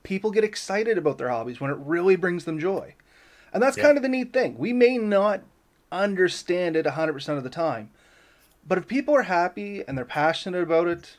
[0.03, 2.95] people get excited about their hobbies when it really brings them joy.
[3.53, 3.83] And that's Yeah.
[3.83, 4.57] kind of the neat thing.
[4.57, 5.41] We may not
[5.91, 7.89] understand it 100% of the time,
[8.67, 11.17] but if people are happy and they're passionate about it,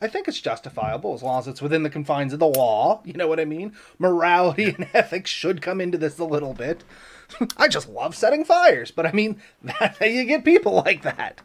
[0.00, 3.00] I think it's justifiable as long as it's within the confines of the law.
[3.06, 3.74] You know what I mean?
[3.98, 6.84] Morality and ethics should come into this a little bit.
[7.56, 11.40] I just love setting fires, but I mean, that's how you get people like that.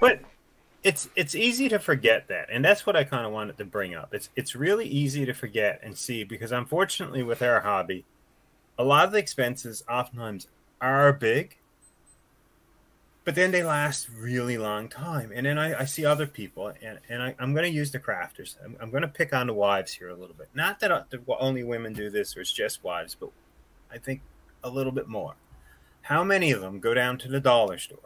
[0.00, 0.20] but
[0.82, 3.94] it's it's easy to forget that and that's what i kind of wanted to bring
[3.94, 8.04] up it's it's really easy to forget and see because unfortunately with our hobby
[8.78, 10.48] a lot of the expenses oftentimes
[10.82, 11.56] are big
[13.24, 15.30] but then they last really long time.
[15.32, 18.00] And then i, I see other people and, and I, i'm going to use the
[18.00, 18.56] crafters.
[18.64, 20.48] I'm, I'm going to pick on the wives here a little bit.
[20.54, 21.04] Not that uh,
[21.38, 23.30] only women do this or it's just wives but
[23.90, 24.20] i think
[24.64, 25.34] a little bit more.
[26.02, 27.98] How many of them go down to the dollar store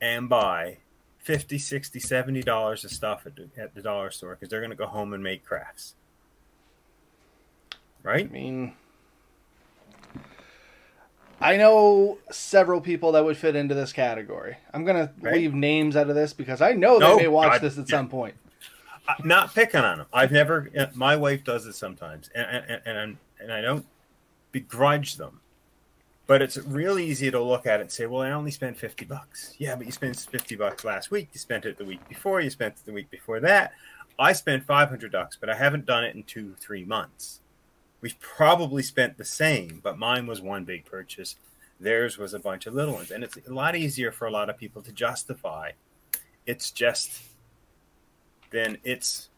[0.00, 0.78] and buy
[1.18, 4.34] 50 60 70 dollars of stuff at the, at the dollar store?
[4.34, 5.94] Because they're going to go home and make crafts.
[8.02, 8.26] Right?
[8.26, 8.74] I mean,
[11.42, 14.56] I know several people that would fit into this category.
[14.72, 15.34] I'm going to Right.
[15.34, 17.88] leave names out of this because I know they No, may watch God, this at
[17.88, 17.96] yeah.
[17.96, 18.34] some point.
[19.08, 22.82] I- not picking on them i've never uh, my wife does it sometimes and and
[22.86, 23.84] and, I'm, and i don't
[24.52, 25.40] begrudge them
[26.28, 29.04] but it's real easy to look at it and say well i only spent 50
[29.06, 32.40] bucks yeah but you spent 50 bucks last week you spent it the week before
[32.40, 33.72] you spent it the week before that
[34.20, 37.40] i spent 500 bucks but i haven't done it in two three months
[38.02, 41.36] we've probably spent the same but mine was one big purchase.
[41.80, 43.10] Theirs was a bunch of little ones.
[43.10, 45.70] And it's a lot easier for a lot of people to justify.
[46.44, 47.22] It's just
[48.50, 49.30] then it's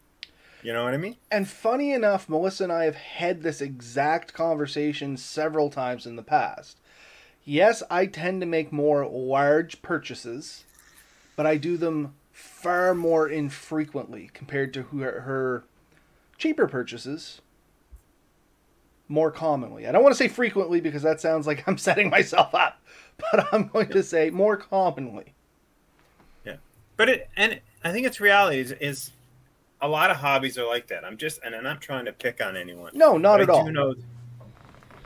[0.61, 1.15] you know what i mean?
[1.31, 6.23] And funny enough, Melissa and I have had this exact conversation several times in the
[6.23, 6.79] past.
[7.43, 10.65] Yes, I tend to make more large purchases,
[11.35, 15.63] but I do them far more infrequently compared to her, her
[16.39, 17.41] cheaper purchases
[19.07, 19.87] more commonly.
[19.87, 22.79] I don't want to say frequently because that sounds like I'm setting myself up,
[23.31, 25.33] but I'm going to say more commonly.
[26.45, 26.57] Yeah,
[26.97, 29.11] but it and i think it's reality is, is
[29.81, 32.43] a lot of hobbies are like that i'm just and i'm not trying to pick
[32.43, 33.65] on anyone No, not at I all.
[33.65, 33.93] do know,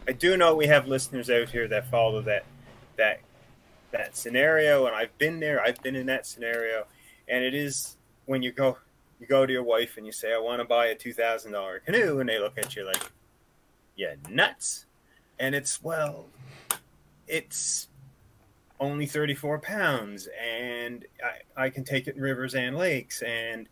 [0.08, 2.46] I do know we have listeners out here that follow that
[2.98, 3.20] that
[3.92, 5.62] that scenario, and I've been there.
[5.62, 6.86] I've been in that scenario,
[7.28, 8.78] and it is when you go
[9.20, 11.52] you go to your wife and you say, "I want to buy a two thousand
[11.54, 13.02] dollar canoe," and they look at you like,
[14.00, 14.86] "Yeah, nuts,"
[15.40, 16.26] and it's well,
[17.28, 17.90] it's
[18.80, 21.06] only 34 pounds and
[21.58, 23.68] I, I can take it in rivers and lakes and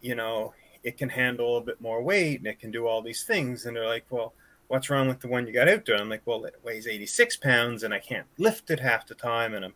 [0.00, 3.22] you know it can handle a bit more weight and it can do all these
[3.22, 3.66] things.
[3.66, 4.34] And they're like, well,
[4.66, 5.96] what's wrong with the one you got out there?
[5.96, 9.54] I'm like, well, it weighs 86 pounds and I can't lift it half the time.
[9.54, 9.74] And I'm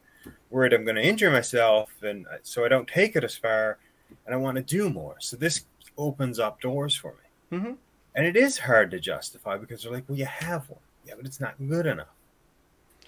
[0.51, 1.93] worried I'm going to injure myself.
[2.03, 3.79] And so I don't take it as far
[4.25, 5.17] and I want to do more.
[5.21, 7.15] So this opens up doors for
[7.53, 7.59] me.
[7.59, 7.77] Mhm.
[8.17, 10.81] And it is hard to justify because they're like, well, you have one.
[11.07, 12.09] Yeah, but it's not good enough.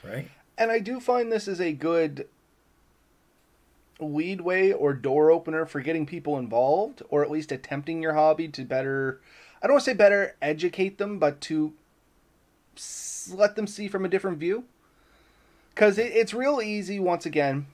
[0.05, 0.31] Right?
[0.59, 2.29] And I do find this is a good
[3.99, 8.64] leadway or door opener for getting people involved, or at least attempting your hobby to
[8.64, 9.21] better,
[9.62, 11.73] I don't want to say better educate them, but to
[13.33, 14.64] let them see from a different view.
[15.75, 17.66] Because it's real easy, once again,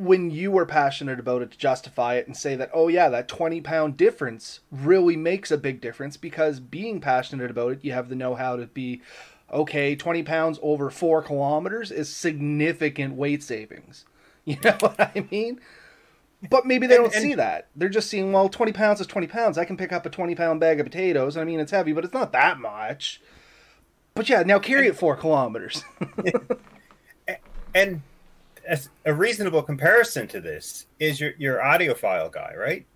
[0.00, 3.28] when you are passionate about it, to justify it and say that, oh, yeah, that
[3.28, 8.08] 20 pound difference really makes a big difference because being passionate about it, you have
[8.08, 9.02] the know how to be
[9.52, 14.04] okay, 20 pounds over four kilometers is significant weight savings.
[14.46, 15.60] You know what I mean?
[16.48, 17.68] But maybe they And- don't and- see that.
[17.76, 19.58] They're just seeing, well, 20 pounds is 20 pounds.
[19.58, 21.36] I can pick up a 20 pound bag of potatoes.
[21.36, 23.20] I mean, it's heavy, but it's not that much.
[24.14, 25.84] But yeah, now carry it four kilometers.
[27.74, 28.02] And
[28.70, 32.86] as a reasonable comparison to this is your, your audiophile guy, right?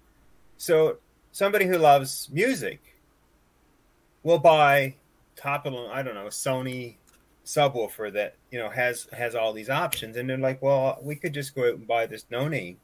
[0.56, 0.98] So
[1.32, 2.80] somebody who loves music
[4.22, 4.94] will buy
[5.34, 6.94] top of I don't know, Sony
[7.44, 11.34] subwoofer that, you know, has has all these options and they're like, well, we could
[11.34, 12.78] just go out and buy this no name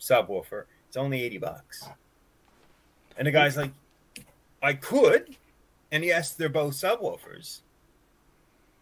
[0.00, 0.64] subwoofer.
[0.86, 1.88] It's only 80 bucks.
[3.16, 3.72] And the guy's like,
[4.62, 5.36] I could,
[5.90, 7.62] and yes, they're both subwoofers,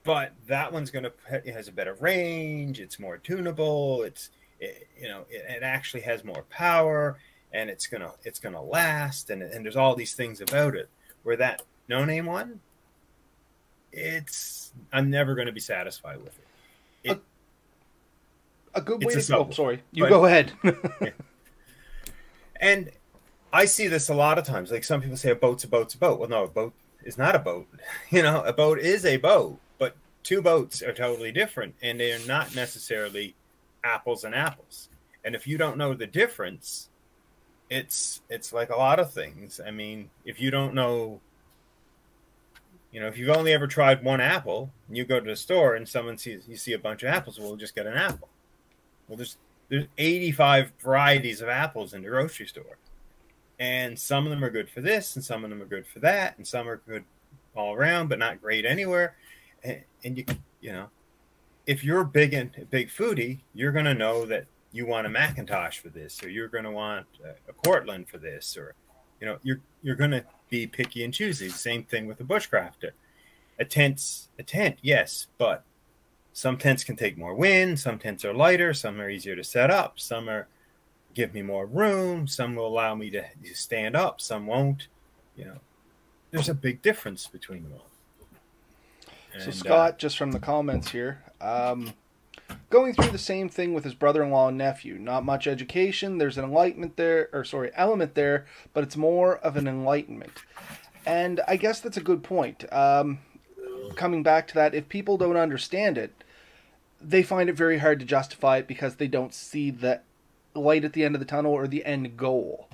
[0.07, 2.81] but that one's going to it has a better range.
[2.81, 4.03] It's more tunable.
[4.05, 7.19] It's it, you know it, it, actually has more power,
[7.53, 10.89] and it's gonna it's gonna last, and and there's all these things about it.
[11.25, 12.61] Where that no name one,
[13.93, 17.11] it's I'm never going to be satisfied with it.
[17.11, 17.21] it
[18.75, 19.47] a, a good way to go.
[19.49, 20.53] Oh, sorry, you but, go ahead.
[21.01, 21.11] yeah.
[22.61, 22.91] And
[23.53, 24.71] I see this a lot of times.
[24.71, 26.21] Like some people say, a boat's a boat's a boat.
[26.21, 26.73] Well, no, a boat
[27.05, 27.67] is not a boat.
[28.11, 29.59] You know, a boat is a boat,
[30.27, 33.37] two boats are totally different, and they are not necessarily
[33.85, 34.89] apples and apples.
[35.25, 36.89] And if you don't know the difference,
[37.71, 39.61] it's it's like a lot of things.
[39.65, 41.21] I mean, if you don't know,
[42.91, 45.77] you know, if you've only ever tried one apple, and you go to the store
[45.77, 48.29] and someone sees you see a bunch of apples, we'll just get an apple.
[49.09, 49.37] Well, there's
[49.69, 52.79] there's 85 varieties of apples in the grocery store
[53.59, 55.99] and some of them are good for this and some of them are good for
[56.01, 57.05] that and some are good
[57.57, 59.17] all around but not great anywhere
[59.67, 60.25] and, and you
[60.61, 60.89] you know
[61.67, 65.79] if you're big and big foodie you're going to know that you want a McIntosh
[65.79, 68.75] for this or you're going to want a, a Cortland for this or
[69.21, 72.91] you know you're you're going to be picky and choosy same thing with a bushcrafter
[73.59, 75.65] a tent's a tent yes but
[76.33, 79.71] some tents can take more wind some tents are lighter some are easier to set
[79.71, 80.47] up some are
[81.17, 82.29] give me more room.
[82.29, 83.25] Some will allow me to
[83.55, 84.21] stand up.
[84.21, 84.87] Some won't.
[85.35, 85.59] You know,
[86.31, 87.87] there's a big difference between them all.
[89.37, 91.93] And, so Scott, uh, just from the comments here, um,
[92.71, 94.99] going through the same thing with his brother-in-law and nephew.
[94.99, 96.19] Not much education.
[96.19, 100.33] There's an enlightenment there, or sorry, element there, but it's more of an enlightenment.
[101.05, 102.65] And I guess that's a good point.
[102.73, 103.21] Um,
[103.95, 106.25] coming back to that, if people don't understand it,
[107.01, 110.01] they find it very hard to justify it because they don't see the
[110.55, 112.69] light at the end of the tunnel or the end goal.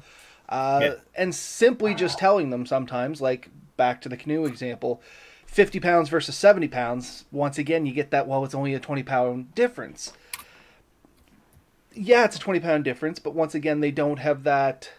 [0.49, 0.95] Uh, yeah.
[1.15, 5.03] And simply just telling them sometimes, like back to the canoe example,
[5.53, 9.03] 50 pounds versus 70 pounds, once again, you get that, well, it's only a 20
[9.03, 10.15] pound difference.
[11.93, 14.91] Yeah, it's a 20 pound difference, but once again, they don't have that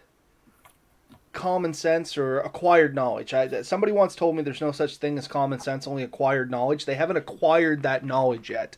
[1.32, 3.34] common sense or acquired knowledge.
[3.34, 6.86] I, somebody once told me there's no such thing as common sense, only acquired knowledge.
[6.86, 8.78] They haven't acquired that knowledge yet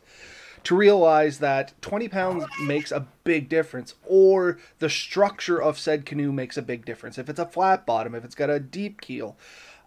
[0.64, 6.32] to realize that 20 pounds makes a big difference, or the structure of said canoe
[6.32, 7.18] makes a big difference.
[7.18, 9.36] If it's a flat bottom, if it's got a deep keel,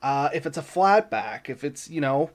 [0.02, 2.32] uh, if it's a flat back, if it's, you know,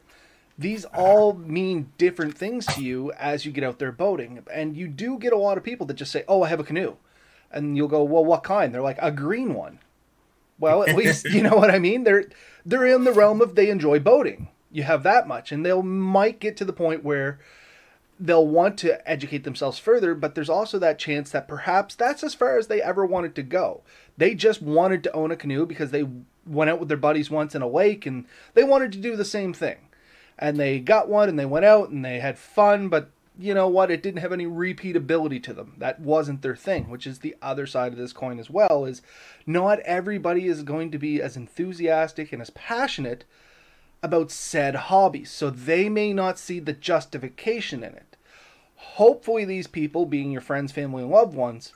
[0.56, 4.44] these all mean different things to you as you get out there boating.
[4.52, 6.64] And you do get a lot of people that just say, Oh, I have a
[6.64, 6.96] canoe.
[7.50, 8.72] And you'll go, Well, what kind?
[8.72, 9.80] They're like, A green one.
[10.58, 12.04] Well, at least you know what I mean?
[12.04, 12.26] They're
[12.64, 14.48] they're in the realm of they enjoy boating.
[14.70, 15.50] You have that much.
[15.50, 17.38] And they'll might get to the point where
[18.18, 22.32] they'll want to educate themselves further, but there's also that chance that perhaps that's as
[22.32, 23.82] far as they ever wanted to go.
[24.16, 26.06] They just wanted to own a canoe because they
[26.46, 29.24] went out with their buddies once in a lake and they wanted to do the
[29.24, 29.78] same thing.
[30.38, 33.68] And they got one and they went out and they had fun, but you know
[33.68, 33.90] what?
[33.90, 35.74] It didn't have any repeatability to them.
[35.78, 39.02] That wasn't their thing, which is the other side of this coin as well is
[39.46, 43.24] not everybody is going to be as enthusiastic and as passionate
[44.02, 48.16] about said hobbies, so they may not see the justification in it.
[48.76, 51.72] Hopefully, these people, being your friends, family, and loved ones,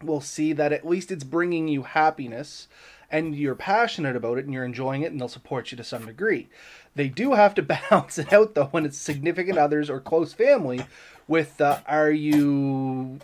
[0.00, 2.68] will see that at least it's bringing you happiness
[3.10, 6.06] and you're passionate about it and you're enjoying it and they'll support you to some
[6.06, 6.48] degree.
[6.94, 10.86] They do have to balance it out though when it's significant others or close family
[11.28, 13.20] with the are you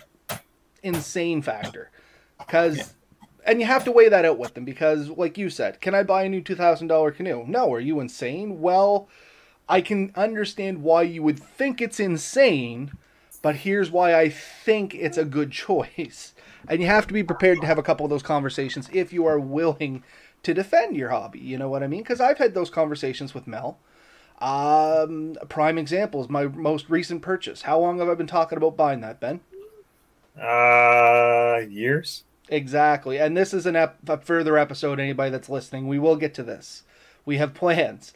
[0.83, 1.91] insane factor.
[2.39, 2.85] Because yeah
[3.45, 6.03] and you have to weigh that out with them because, like you said, can I
[6.03, 7.45] buy a new two thousand dollar canoe?
[7.47, 7.73] No.
[7.73, 8.61] Are you insane?
[8.61, 9.09] Well,
[9.69, 12.93] I can understand why you would think it's insane,
[13.43, 16.35] but here's why I think it's a good choice.
[16.69, 19.27] And you have to be prepared to have a couple of those conversations if you
[19.27, 20.03] are willing
[20.43, 21.39] to defend your hobby.
[21.39, 22.03] You know what I mean?
[22.03, 23.79] Because I've had those conversations with Mel.
[24.39, 27.63] Um, prime example is my most recent purchase.
[27.63, 29.41] How long have I been talking about buying that, Ben?
[30.41, 32.25] Uh, years.
[32.49, 33.19] Exactly.
[33.19, 34.99] And this is an ep- a further episode.
[34.99, 36.83] Anybody that's listening, we will get to this.
[37.25, 38.13] We have plans.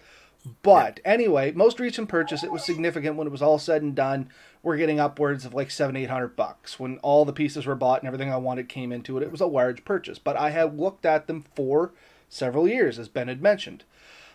[0.63, 4.29] But anyway, most recent purchase, it was significant when it was all said and done.
[4.67, 6.81] We're getting upwards of like seven, eight hundred bucks.
[6.81, 9.41] When all the pieces were bought and everything I wanted came into it, it was
[9.41, 10.19] a large purchase.
[10.19, 11.93] But I had looked at them for
[12.29, 13.85] several years, as Ben had mentioned.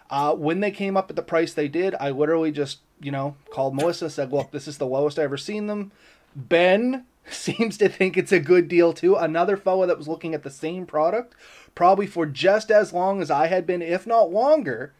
[0.10, 3.36] Uh, when they came up at the price they did, I literally just, you know,
[3.50, 5.92] called Melissa, said, Look, this is the lowest I ever seen them.
[6.34, 9.18] Ben seems to think it's a good deal too.
[9.18, 11.36] Another fellow that was looking at the same product,
[11.76, 14.94] probably for just as long as I had been, if not longer,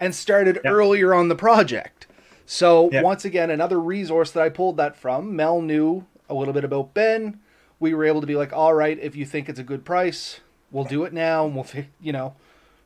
[0.00, 0.72] and started yep.
[0.72, 2.05] earlier on the project.
[2.46, 3.02] So yep.
[3.04, 5.34] once again, another resource that I pulled that from.
[5.34, 7.40] Mel knew a little bit about Ben.
[7.80, 10.40] We were able to be like, all right, if you think it's a good price,
[10.70, 11.66] we'll do it now, and we'll,
[12.00, 12.34] you know,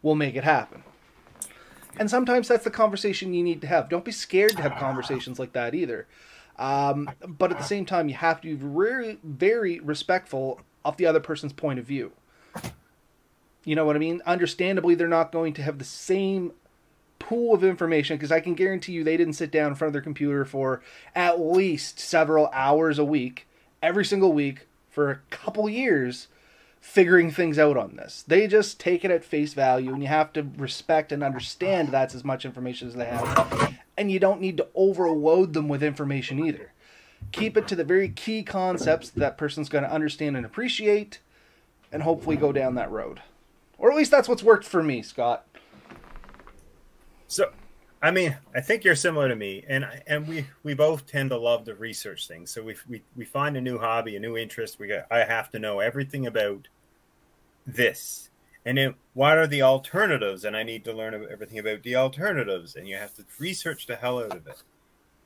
[0.02, 0.82] we'll make it happen.
[1.98, 3.88] And sometimes that's the conversation you need to have.
[3.88, 6.06] Don't be scared to have conversations like that either.
[6.58, 11.06] Um, but at the same time, you have to be very, very respectful of the
[11.06, 12.12] other person's point of view.
[13.64, 14.22] You know what I mean?
[14.24, 16.52] Understandably, they're not going to have the same
[17.20, 19.92] pool of information because I can guarantee you they didn't sit down in front of
[19.92, 20.82] their computer for
[21.14, 23.46] at least several hours a week,
[23.80, 26.26] every single week, for a couple years
[26.80, 28.24] figuring things out on this.
[28.26, 32.14] They just take it at face value, and you have to respect and understand that's
[32.14, 33.76] as much information as they have.
[33.96, 36.72] And you don't need to overload them with information either.
[37.32, 41.20] Keep it to the very key concepts that, that person's going to understand and appreciate,
[41.92, 43.20] and hopefully go down that road.
[43.76, 45.44] Or at least that's what's worked for me, Scott.
[47.30, 47.52] So,
[48.02, 51.38] I mean, I think you're similar to me, and and we we both tend to
[51.38, 52.50] love to research things.
[52.50, 54.80] So we we we find a new hobby, a new interest.
[54.80, 56.66] We got I have to know everything about
[57.64, 58.30] this,
[58.64, 60.44] and then what are the alternatives?
[60.44, 63.94] And I need to learn everything about the alternatives, and you have to research the
[63.94, 64.64] hell out of it.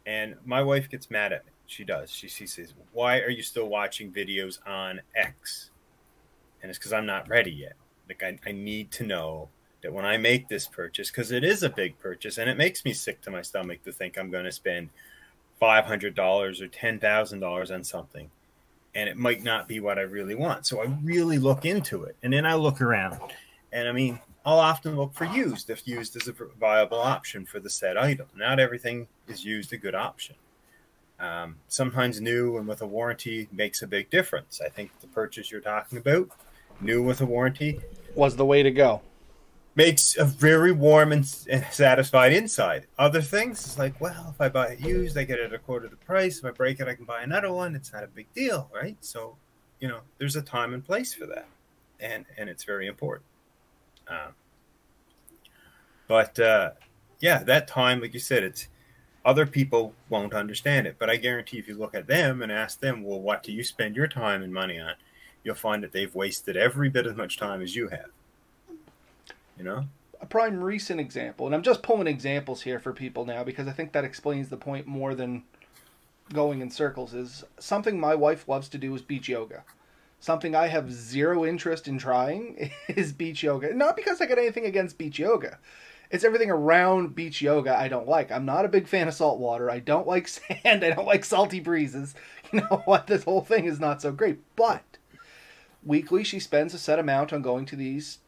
[0.05, 1.53] And my wife gets mad at me.
[1.67, 2.11] She does.
[2.11, 5.71] She, she says, "Why are you still watching videos on X?"
[6.61, 7.77] And it's because I'm not ready yet.
[8.07, 9.49] Like I, I need to know
[9.85, 12.87] that when I make this purchase, because it is a big purchase and it makes
[12.87, 14.89] me sick to my stomach to think I'm going to spend
[15.61, 18.30] $500 or $10,000 on something
[18.95, 20.66] and it might not be what I really want.
[20.66, 23.20] So I really look into it and then I look around.
[23.72, 27.61] And I mean, I'll often look for used if used is a viable option for
[27.61, 28.26] the said item.
[28.35, 30.37] Not everything is used a good option.
[31.20, 34.62] Um, sometimes new and with a warranty makes a big difference.
[34.64, 36.30] I think the purchase you're talking about,
[36.80, 37.80] new with a warranty,
[38.14, 39.03] was the way to go
[39.77, 42.87] makes a very warm and satisfied inside.
[42.99, 45.59] Other things, it's like, well, if I buy it used, I get it at a
[45.59, 46.39] quarter the price.
[46.39, 47.75] If I break it, I can buy another one.
[47.75, 48.97] It's not a big deal, right?
[49.01, 49.37] So,
[49.81, 51.49] you know, there's a time and place for that,
[52.01, 53.27] and and it's very important.
[54.09, 54.35] Um,
[56.07, 56.70] but uh,
[57.20, 58.68] yeah, that time, like you said, it's
[59.25, 62.79] other people won't understand it, but I guarantee if you look at them and ask
[62.79, 64.93] them, well, what do you spend your time and money on?
[65.43, 68.11] You'll find that they've wasted every bit as much time as you have
[69.57, 69.85] you know
[70.21, 73.73] a prime recent example and i'm just pulling examples here for people now because i
[73.73, 75.43] think that explains the point more than
[76.33, 79.65] going in circles is something my wife loves to do is beach yoga
[80.21, 84.65] something i have zero interest in trying is beach yoga not because i got anything
[84.65, 85.59] against beach yoga
[86.11, 88.31] it's everything around beach yoga I don't like.
[88.31, 89.69] I'm not a big fan of salt water.
[89.69, 90.85] I don't like sand.
[90.85, 92.15] I don't like salty breezes.
[92.53, 93.09] You know what?
[93.09, 94.39] This whole thing is not so great.
[94.55, 94.99] But
[95.83, 98.19] weekly, she spends a set amount on going to these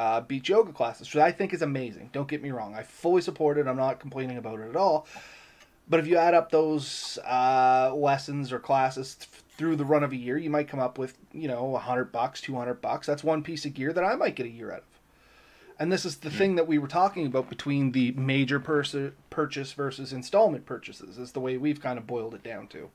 [0.00, 2.08] uh, beach yoga classes, which I think is amazing.
[2.14, 2.74] Don't get me wrong.
[2.74, 3.66] I fully support it.
[3.66, 5.06] I'm not complaining about it at all.
[5.86, 9.28] But if you add up those uh, lessons or classes th-
[9.58, 12.40] through the run of a year, you might come up with, you know, 100 bucks,
[12.40, 13.06] 200 bucks.
[13.06, 14.84] That's one piece of gear that I might get a year out of.
[15.78, 19.72] And this is the thing that we were talking about between the major pers- purchase
[19.74, 22.88] versus installment purchases, is the way we've kind of boiled it down to.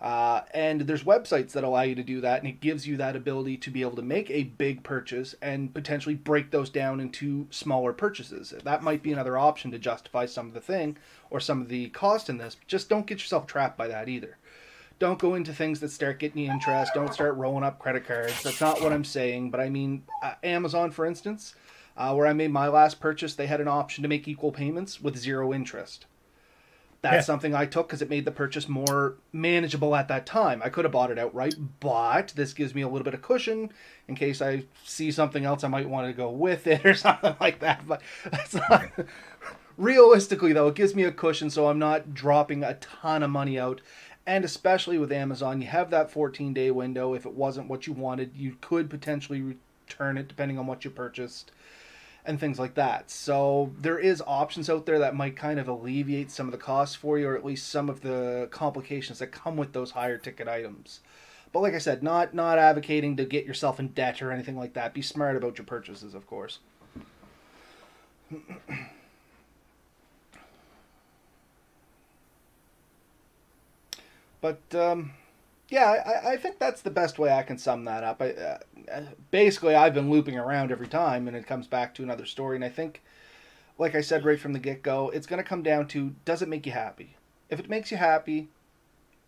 [0.00, 3.16] Uh, and there's websites that allow you to do that, and it gives you that
[3.16, 7.48] ability to be able to make a big purchase and potentially break those down into
[7.50, 8.54] smaller purchases.
[8.62, 10.96] That might be another option to justify some of the thing
[11.30, 12.56] or some of the cost in this.
[12.68, 14.38] Just don't get yourself trapped by that either.
[15.00, 16.92] Don't go into things that start getting you interest.
[16.94, 18.42] Don't start rolling up credit cards.
[18.42, 19.50] That's not what I'm saying.
[19.50, 21.54] But I mean, uh, Amazon, for instance,
[21.96, 25.00] uh, where I made my last purchase, they had an option to make equal payments
[25.00, 26.06] with zero interest
[27.00, 27.20] that's yeah.
[27.20, 30.60] something I took because it made the purchase more manageable at that time.
[30.64, 33.70] I could have bought it outright, but this gives me a little bit of cushion
[34.08, 37.36] in case I see something else I might want to go with it or something
[37.40, 37.86] like that.
[37.86, 38.90] But that's not
[39.76, 40.68] realistically though.
[40.68, 43.80] It gives me a cushion, so I'm not dropping a ton of money out.
[44.26, 47.14] And especially with Amazon, you have that 14 day window.
[47.14, 50.90] If it wasn't what you wanted, you could potentially return it depending on what you
[50.90, 51.52] purchased
[52.28, 53.10] and things like that.
[53.10, 56.94] So there is options out there that might kind of alleviate some of the costs
[56.94, 60.46] for you, or at least some of the complications that come with those higher ticket
[60.46, 61.00] items.
[61.52, 64.74] But like I said, not not advocating to get yourself in debt or anything like
[64.74, 64.92] that.
[64.92, 66.58] Be smart about your purchases, of course.
[74.42, 75.12] but um,
[75.68, 78.22] yeah, I, I, think that's the best way I can sum that up.
[78.22, 82.24] I, uh, basically, I've been looping around every time, and it comes back to another
[82.24, 82.56] story.
[82.56, 83.02] And I think,
[83.76, 86.40] like I said right from the get go, it's going to come down to does
[86.40, 87.16] it make you happy?
[87.50, 88.48] If it makes you happy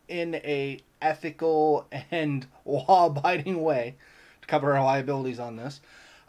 [0.08, 3.96] in a ethical and law abiding way,
[4.40, 5.82] to cover our liabilities on this,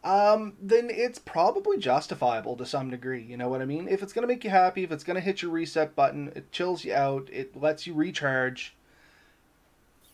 [0.03, 3.22] um, then it's probably justifiable to some degree.
[3.22, 3.88] You know what I mean?
[3.88, 6.34] If it's going to make you happy, if it's going to hit your reset button,
[6.36, 8.76] it chills you out, it lets you recharge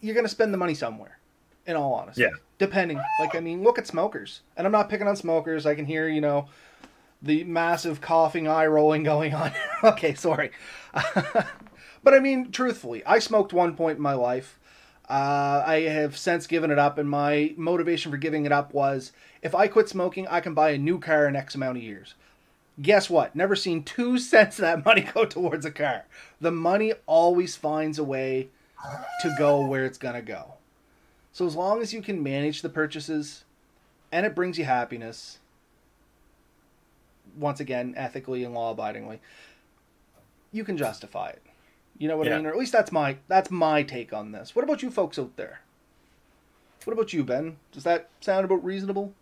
[0.02, 1.20] you're going to spend the money somewhere.
[1.66, 2.30] In all honesty, yeah.
[2.60, 2.98] depending.
[3.20, 5.66] Like I mean, look at smokers, and I'm not picking on smokers.
[5.66, 6.48] I can hear you know
[7.22, 9.52] the massive coughing, eye rolling going on.
[9.84, 10.52] okay, sorry,
[10.94, 14.58] but I mean, truthfully, I smoked one point in my life.
[15.10, 19.12] Uh, I have since given it up, and my motivation for giving it up was
[19.42, 22.16] if I quit smoking, I can buy a new car in X amount of years.
[22.82, 23.36] Guess what?
[23.36, 26.06] Never seen two cents of that money go towards a car.
[26.40, 28.50] The money always finds a way
[29.22, 30.54] to go where it's going to go.
[31.32, 33.44] So as long as you can manage the purchases
[34.12, 35.40] and it brings you happiness,
[37.38, 39.20] once again, ethically and law abidingly,
[40.52, 41.42] you can justify it.
[41.98, 42.36] You know what yeah.
[42.36, 42.46] I mean?
[42.46, 44.56] Or at least that's my that's my take on this.
[44.56, 45.62] What about you folks out there?
[46.86, 47.58] What about you, Ben?
[47.72, 49.14] Does that sound about reasonable?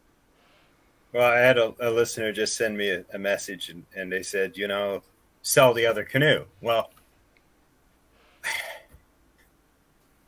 [1.13, 4.21] Well, I had a, a listener just send me a, a message and, and they
[4.21, 5.01] said, you know,
[5.41, 6.45] sell the other canoe.
[6.61, 6.91] Well,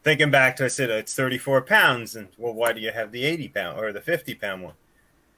[0.07, 3.25] thinking back to I said it's 34 pounds, and well, why do you have the
[3.25, 4.73] 80 pound or the 50 pound one?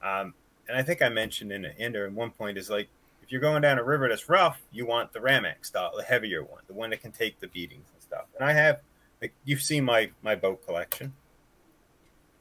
[0.00, 0.32] Um,
[0.68, 2.88] and I think I mentioned in in there at one point is like
[3.20, 6.44] if you're going down a river that's rough, you want the Ram-X style, the heavier
[6.44, 8.26] one, the one that can take the beatings and stuff.
[8.38, 8.80] And I have,
[9.20, 11.14] like, you've seen my my boat collection.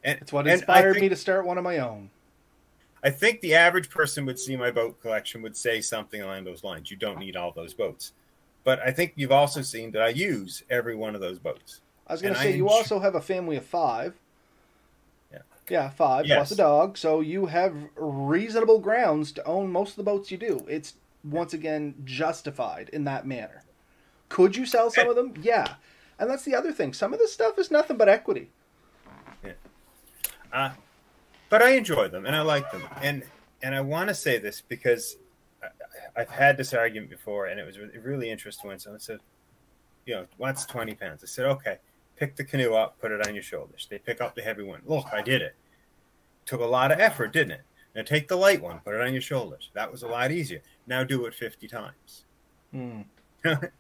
[0.04, 2.12] And it's what inspired think, me to start one of my own.
[3.04, 6.64] I think the average person would see my boat collection would say something along those
[6.64, 6.92] lines.
[6.92, 8.14] You don't need all those boats.
[8.64, 11.82] But I think you've also seen that I use every one of those boats.
[12.10, 14.16] I was going to say, you also have a family of five.
[15.32, 15.40] Yeah.
[15.70, 16.38] Yeah, five yes.
[16.38, 16.98] plus a dog.
[16.98, 20.66] So you have reasonable grounds to own most of the boats you do.
[20.68, 23.64] It's, once again, justified in that manner.
[24.28, 25.36] Could you sell some of them?
[25.42, 25.76] Yeah.
[26.18, 26.94] And that's the other thing.
[26.94, 28.50] Some of this stuff is nothing but equity.
[29.44, 29.52] Yeah.
[30.52, 30.72] Uh,
[31.50, 32.84] but I enjoy them and I like them.
[33.02, 33.24] And
[33.62, 35.18] and I want to say this because
[36.16, 39.20] I, have had this argument before, and it was really interesting someone said,
[40.06, 41.78] "You know, what's twenty pounds?" I said, "Okay,
[42.20, 43.88] pick the canoe up, put it on your shoulders.
[43.90, 44.82] They pick up the heavy one.
[44.86, 45.56] Look, I did it.
[46.46, 47.62] Took a lot of effort, didn't it?
[47.96, 49.72] Now take the light one, put it on your shoulders.
[49.74, 50.62] That was a lot easier.
[50.86, 52.26] Now do it 50 times.
[52.74, 53.06] Mm.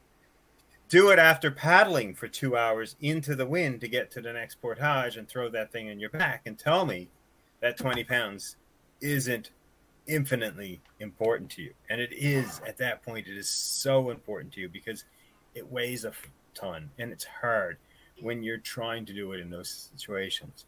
[0.89, 4.55] do it after paddling for two hours into the wind to get to the next
[4.61, 7.09] portage and throw that thing in your back and tell me
[7.59, 8.55] that 20 pounds
[9.01, 9.51] isn't
[10.07, 11.73] infinitely important to you.
[11.89, 15.05] And it is at that point, it is so important to you because
[15.53, 16.13] it weighs a
[16.55, 17.77] ton and it's hard
[18.21, 20.65] when you're trying to do it in those situations.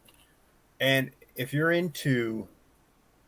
[0.80, 2.46] And if you're into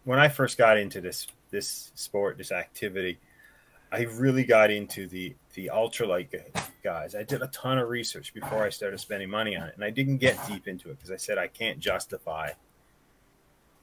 [0.05, 3.19] when I first got into this this sport, this activity,
[3.93, 6.29] I really got into the the ultralight
[6.83, 7.15] guys.
[7.15, 9.91] I did a ton of research before I started spending money on it, and I
[9.91, 12.51] didn't get deep into it because I said I can't justify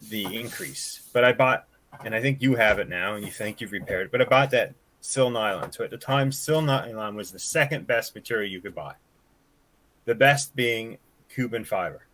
[0.10, 1.10] the increase.
[1.14, 1.66] But I bought,
[2.04, 4.12] and I think you have it now, and you think you've repaired it.
[4.12, 5.72] But I bought that sil nylon.
[5.72, 8.96] So at the time, sil nylon was the second best material you could buy
[10.06, 10.97] the best being
[11.36, 12.06] Cuben fiber.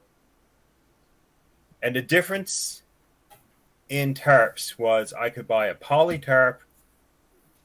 [1.81, 2.83] And the difference
[3.89, 6.61] in tarps was I could buy a poly tarp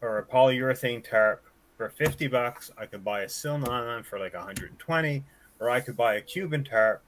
[0.01, 1.43] or a polyurethane tarp
[1.77, 2.70] for 50 bucks.
[2.77, 5.25] I could buy a sil nylon for like 120,
[5.59, 7.03] or I could buy a Cuben tarp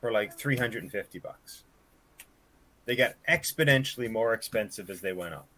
[0.00, 1.64] for like 350 bucks.
[2.84, 5.48] They got exponentially more expensive as they went up.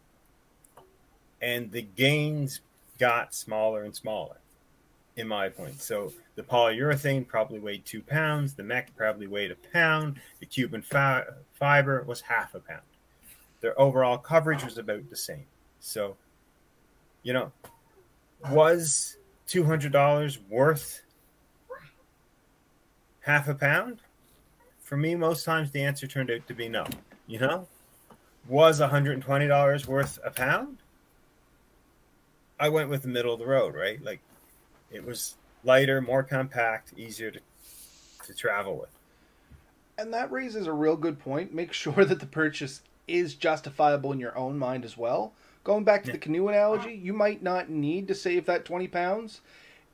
[1.40, 2.61] And the gains
[2.98, 4.38] got smaller and smaller
[5.18, 5.80] in my point.
[5.82, 8.54] So the polyurethane probably weighed two pounds.
[8.54, 10.20] The mech probably weighed a pound.
[10.38, 12.82] The Cuben fi- fiber was half a pound.
[13.60, 15.44] Their overall coverage was about the same.
[15.80, 16.16] So,
[17.24, 17.50] you know,
[18.50, 19.16] was
[19.48, 21.02] two hundred dollars worth
[23.20, 23.98] half a pound?
[24.80, 26.86] For me, most times the answer turned out to be no.
[27.26, 27.66] You know,
[28.48, 30.78] was one hundred and twenty dollars worth a pound?
[32.60, 34.02] I went with the middle of the road, right?
[34.02, 34.20] Like
[34.91, 37.41] it was lighter, more compact, easier to
[38.26, 38.91] to travel with.
[39.97, 41.55] And that raises a real good point.
[41.55, 45.32] Make sure that the purchase is justifiable in your own mind as well.
[45.64, 49.41] Going back to the canoe analogy, you might not need to save that 20 pounds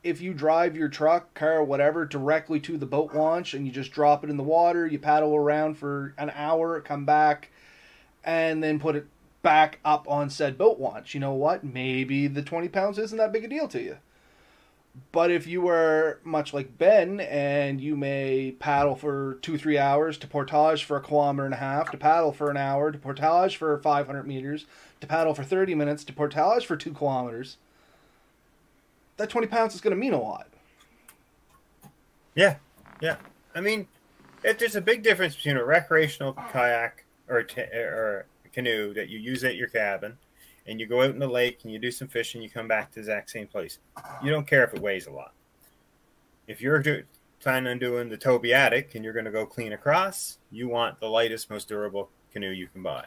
[0.05, 3.91] if you drive your truck, car, whatever, directly to the boat launch and you just
[3.91, 7.51] drop it in the water, you paddle around for an hour, come back,
[8.23, 9.07] and then put it
[9.43, 11.15] back up on said boat launch.
[11.15, 11.65] You know what?
[11.65, 13.97] Maybe the 20 pounds isn't that big a deal to you.
[15.11, 20.19] But if you were much like Ben and you may paddle for two, three hours
[20.19, 23.57] to portage for a kilometer and a half, to paddle for an hour, to portage
[23.57, 24.67] for 500 meters,
[25.01, 27.57] to paddle for 30 minutes, to portage for two kilometers,
[29.17, 30.49] that 20 pounds is going to mean a lot.
[32.35, 32.57] Yeah.
[33.01, 33.17] Yeah.
[33.55, 33.89] I mean,
[34.43, 39.19] if there's a big difference between a recreational kayak or, t- or canoe that you
[39.19, 40.19] use at your cabin
[40.67, 42.91] and you go out in the lake and you do some fishing, you come back
[42.91, 43.79] to the exact same place.
[44.23, 45.33] You don't care if it weighs a lot.
[46.47, 47.05] If you're to,
[47.41, 51.09] planning on doing the Tobeatic and you're going to go clean across, you want the
[51.09, 53.05] lightest, most durable canoe you can buy.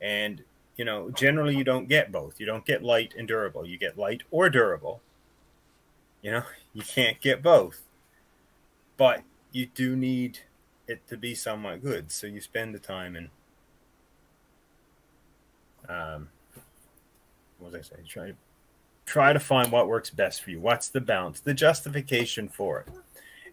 [0.00, 0.42] And
[0.76, 2.40] you know, generally you don't get both.
[2.40, 3.66] You don't get light and durable.
[3.66, 5.00] You get light or durable.
[6.22, 6.42] You know,
[6.72, 7.82] you can't get both.
[8.96, 10.40] But you do need
[10.86, 12.10] it to be somewhat good.
[12.10, 13.28] So you spend the time and
[15.88, 16.28] um
[17.62, 18.06] what was I saying?
[18.06, 18.34] Try to
[19.04, 20.60] try to find what works best for you.
[20.60, 21.40] What's the balance?
[21.40, 22.88] The justification for it.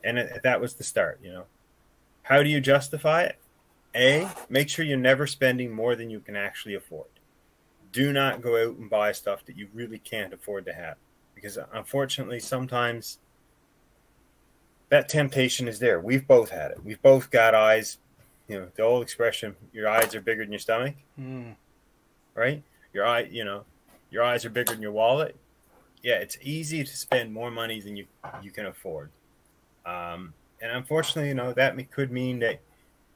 [0.03, 1.45] And it, that was the start, you know.
[2.23, 3.37] How do you justify it?
[3.95, 7.07] A, make sure you're never spending more than you can actually afford.
[7.91, 10.95] Do not go out and buy stuff that you really can't afford to have.
[11.33, 13.17] Because unfortunately, sometimes
[14.89, 15.99] that temptation is there.
[15.99, 16.83] We've both had it.
[16.83, 17.97] We've both got eyes.
[18.47, 20.95] You know, the old expression, your eyes are bigger than your stomach.
[21.19, 21.55] Mm.
[22.35, 22.63] Right?
[22.93, 23.63] Your eye, you know,
[24.11, 25.35] your eyes are bigger than your wallet.
[26.01, 28.05] Yeah, it's easy to spend more money than you
[28.41, 29.09] you can afford.
[29.85, 32.59] Um, and unfortunately, you know, that could mean that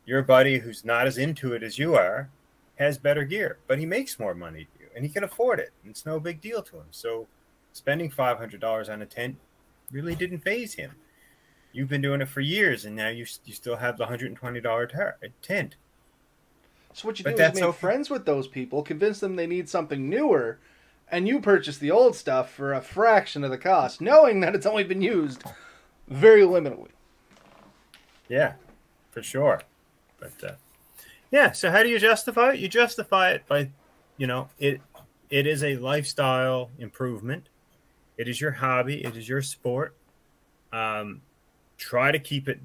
[0.06, 2.30] your buddy who's not as into it as you are
[2.76, 5.72] has better gear, but he makes more money than you and he can afford it.
[5.84, 6.88] And it's no big deal to him.
[6.92, 7.28] So
[7.72, 9.38] spending $500 on a tent
[9.92, 10.92] really didn't phase him.
[11.72, 15.18] You've been doing it for years and now you, you still have the $120 tar-
[15.42, 15.76] tent.
[16.94, 19.68] So what you but do is make friends with those people, convince them they need
[19.68, 20.60] something newer,
[21.14, 24.66] and you purchase the old stuff for a fraction of the cost, knowing that it's
[24.66, 25.44] only been used
[26.08, 26.90] very limitedly.
[28.28, 28.54] Yeah,
[29.12, 29.62] for sure.
[30.20, 30.56] But uh,
[31.30, 32.60] yeah, so how do you justify it?
[32.60, 33.70] You justify it by,
[34.18, 34.82] you know, it
[35.30, 37.48] it is a lifestyle improvement.
[38.18, 39.04] It is your hobby.
[39.04, 39.96] It is your sport.
[40.72, 41.22] Um,
[41.78, 42.60] try to keep it,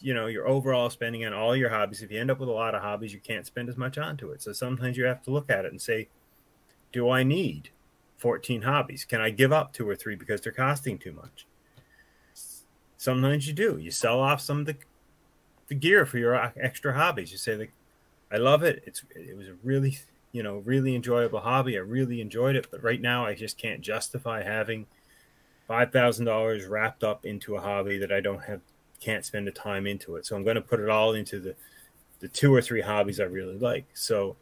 [0.00, 2.02] you know, your overall spending on all your hobbies.
[2.02, 4.32] If you end up with a lot of hobbies, you can't spend as much onto
[4.32, 4.42] it.
[4.42, 6.08] So sometimes you have to look at it and say,
[6.92, 7.70] do I need
[8.18, 9.04] 14 hobbies?
[9.04, 11.46] Can I give up two or three because they're costing too much?
[12.96, 13.78] Sometimes you do.
[13.78, 14.76] You sell off some of the
[15.68, 17.30] the gear for your extra hobbies.
[17.30, 17.72] You say like,
[18.30, 18.82] I love it.
[18.86, 19.98] It's it was a really
[20.32, 21.76] you know really enjoyable hobby.
[21.76, 24.86] I really enjoyed it, but right now I just can't justify having
[25.66, 28.60] five thousand dollars wrapped up into a hobby that I don't have
[29.00, 30.26] can't spend the time into it.
[30.26, 31.54] So I'm going to put it all into the
[32.18, 33.86] the two or three hobbies I really like.
[33.94, 34.36] So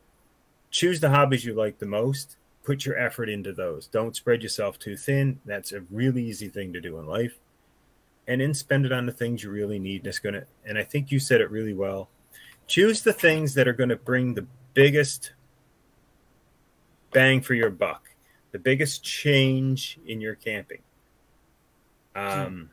[0.70, 2.36] choose the hobbies you like the most.
[2.64, 3.86] Put your effort into those.
[3.86, 5.40] Don't spread yourself too thin.
[5.44, 7.38] That's a really easy thing to do in life
[8.28, 10.02] and then spend it on the things you really need.
[10.02, 12.10] And it's going to, and I think you said it really well.
[12.66, 15.32] Choose the things that are going to bring the biggest
[17.10, 18.10] bang for your buck,
[18.52, 20.82] the biggest change in your camping.
[22.14, 22.70] Um,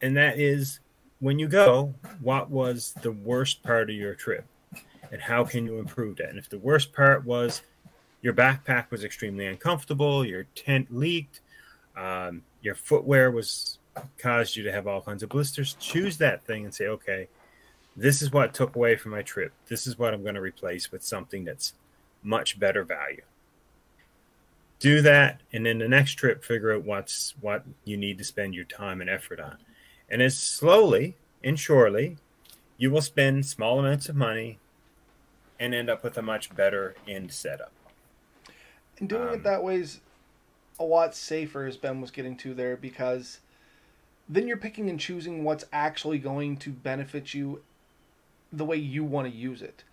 [0.00, 0.78] and that is
[1.18, 4.44] when you go, what was the worst part of your trip?
[5.12, 6.30] And how can you improve that?
[6.30, 7.62] And if the worst part was
[8.22, 11.40] your backpack was extremely uncomfortable, your tent leaked,
[11.96, 13.78] um, your footwear was
[14.18, 17.28] caused you to have all kinds of blisters, choose that thing and say, okay,
[17.96, 19.52] this is what took away from my trip.
[19.68, 21.74] This is what I'm going to replace with something that's
[22.22, 23.22] much better value.
[24.78, 28.54] Do that, and then the next trip, figure out what's what you need to spend
[28.54, 29.56] your time and effort on.
[30.10, 32.18] And as slowly and surely,
[32.76, 34.58] you will spend small amounts of money
[35.58, 37.72] and end up with a much better end setup.
[38.98, 40.00] And doing um, it that way is
[40.78, 43.40] a lot safer, as Ben was getting to there, because
[44.28, 47.62] then you're picking and choosing what's actually going to benefit you
[48.52, 49.84] the way you want to use it.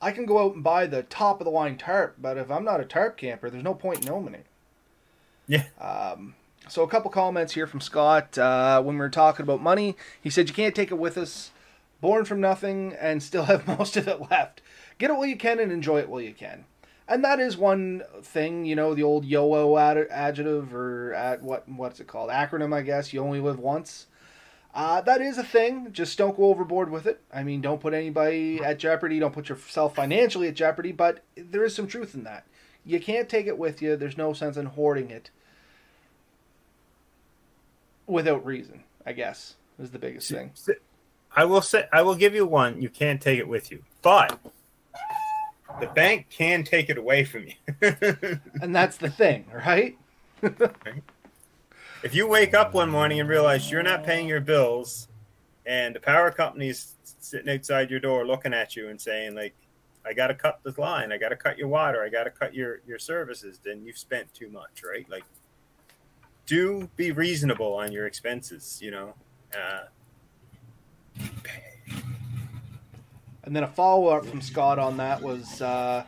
[0.00, 2.64] I can go out and buy the top of the line tarp, but if I'm
[2.64, 4.46] not a tarp camper, there's no point in owning it.
[5.46, 5.64] Yeah.
[5.80, 6.34] Um,
[6.68, 9.96] so a couple comments here from Scott uh, when we were talking about money.
[10.20, 11.50] He said you can't take it with us.
[12.00, 14.60] Born from nothing and still have most of it left.
[14.98, 16.64] Get it while you can and enjoy it while you can
[17.06, 21.68] and that is one thing, you know, the old YOLO ad- adjective or at what
[21.68, 23.12] what's it called acronym, I guess.
[23.12, 24.06] You only live once.
[24.74, 25.92] Uh, that is a thing.
[25.92, 27.20] Just don't go overboard with it.
[27.32, 29.20] I mean, don't put anybody at jeopardy.
[29.20, 30.92] Don't put yourself financially at jeopardy.
[30.92, 32.44] But there is some truth in that.
[32.84, 33.96] You can't take it with you.
[33.96, 35.30] There's no sense in hoarding it
[38.06, 38.82] without reason.
[39.06, 40.52] I guess is the biggest thing.
[41.36, 41.86] I will say.
[41.92, 42.80] I will give you one.
[42.80, 44.40] You can't take it with you, but
[45.80, 47.54] the bank can take it away from you.
[48.62, 49.96] and that's the thing, right?
[52.02, 55.08] if you wake up one morning and realize you're not paying your bills
[55.66, 59.54] and the power company's sitting outside your door looking at you and saying like
[60.06, 62.30] I got to cut this line, I got to cut your water, I got to
[62.30, 65.08] cut your your services, then you've spent too much, right?
[65.08, 65.24] Like
[66.46, 69.14] do be reasonable on your expenses, you know.
[69.56, 69.84] Uh,
[73.44, 76.04] and then a follow up from Scott on that was uh,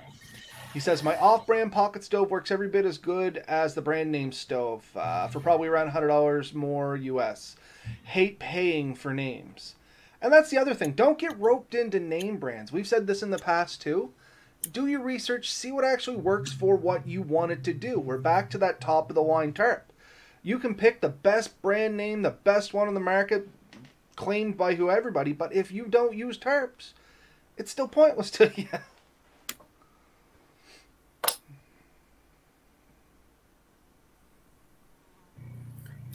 [0.73, 4.33] He says my off-brand pocket stove works every bit as good as the brand name
[4.33, 7.57] stove uh, for probably around hundred dollars more US.
[8.05, 9.77] Hate paying for names,
[10.21, 10.93] and that's the other thing.
[10.93, 12.73] Don't get roped into name brands.
[12.73, 14.13] We've said this in the past too.
[14.73, 18.01] Do your research, see what actually works for what you want it to do.
[18.01, 19.93] We're back to that top of the line tarp.
[20.43, 23.49] You can pick the best brand name, the best one on the market,
[24.17, 26.95] claimed by who everybody, but if you don't use tarps,
[27.57, 28.69] it's still pointless to you.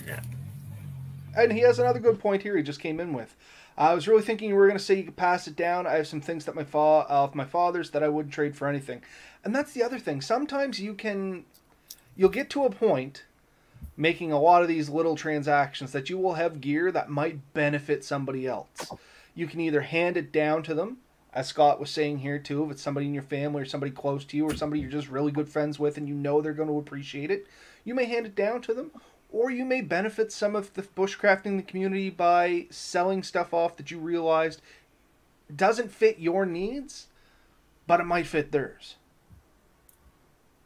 [0.06, 0.22] Yeah.
[1.38, 2.58] And he has another good point here.
[2.58, 3.36] He just came in with.
[3.78, 5.88] I was really thinking you were going to say you could pass it down.
[5.88, 8.68] I have some things that my fa- of my father's that I wouldn't trade for
[8.68, 9.02] anything,
[9.44, 10.22] and that's the other thing.
[10.22, 11.46] Sometimes you can,
[12.16, 13.24] you'll get to a point,
[13.96, 18.04] making a lot of these little transactions that you will have gear that might benefit
[18.04, 18.92] somebody else.
[19.34, 20.98] You can either hand it down to them,
[21.34, 24.26] as Scott was saying here too, if it's somebody in your family or somebody close
[24.26, 26.68] to you or somebody you're just really good friends with and you know they're going
[26.70, 27.48] to appreciate it,
[27.84, 28.92] you may hand it down to them,
[29.32, 33.92] or you may benefit some of the bushcrafting the community by selling stuff off that
[33.92, 34.62] you realized
[35.56, 37.08] doesn't fit your needs,
[37.88, 38.96] but it might fit theirs.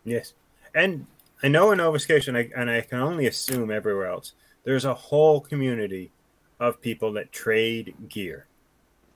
[0.03, 0.34] Yes,
[0.74, 1.07] and
[1.41, 4.86] I know in Nova Scotia, and I, and I can only assume everywhere else, there's
[4.86, 6.11] a whole community
[6.59, 8.47] of people that trade gear,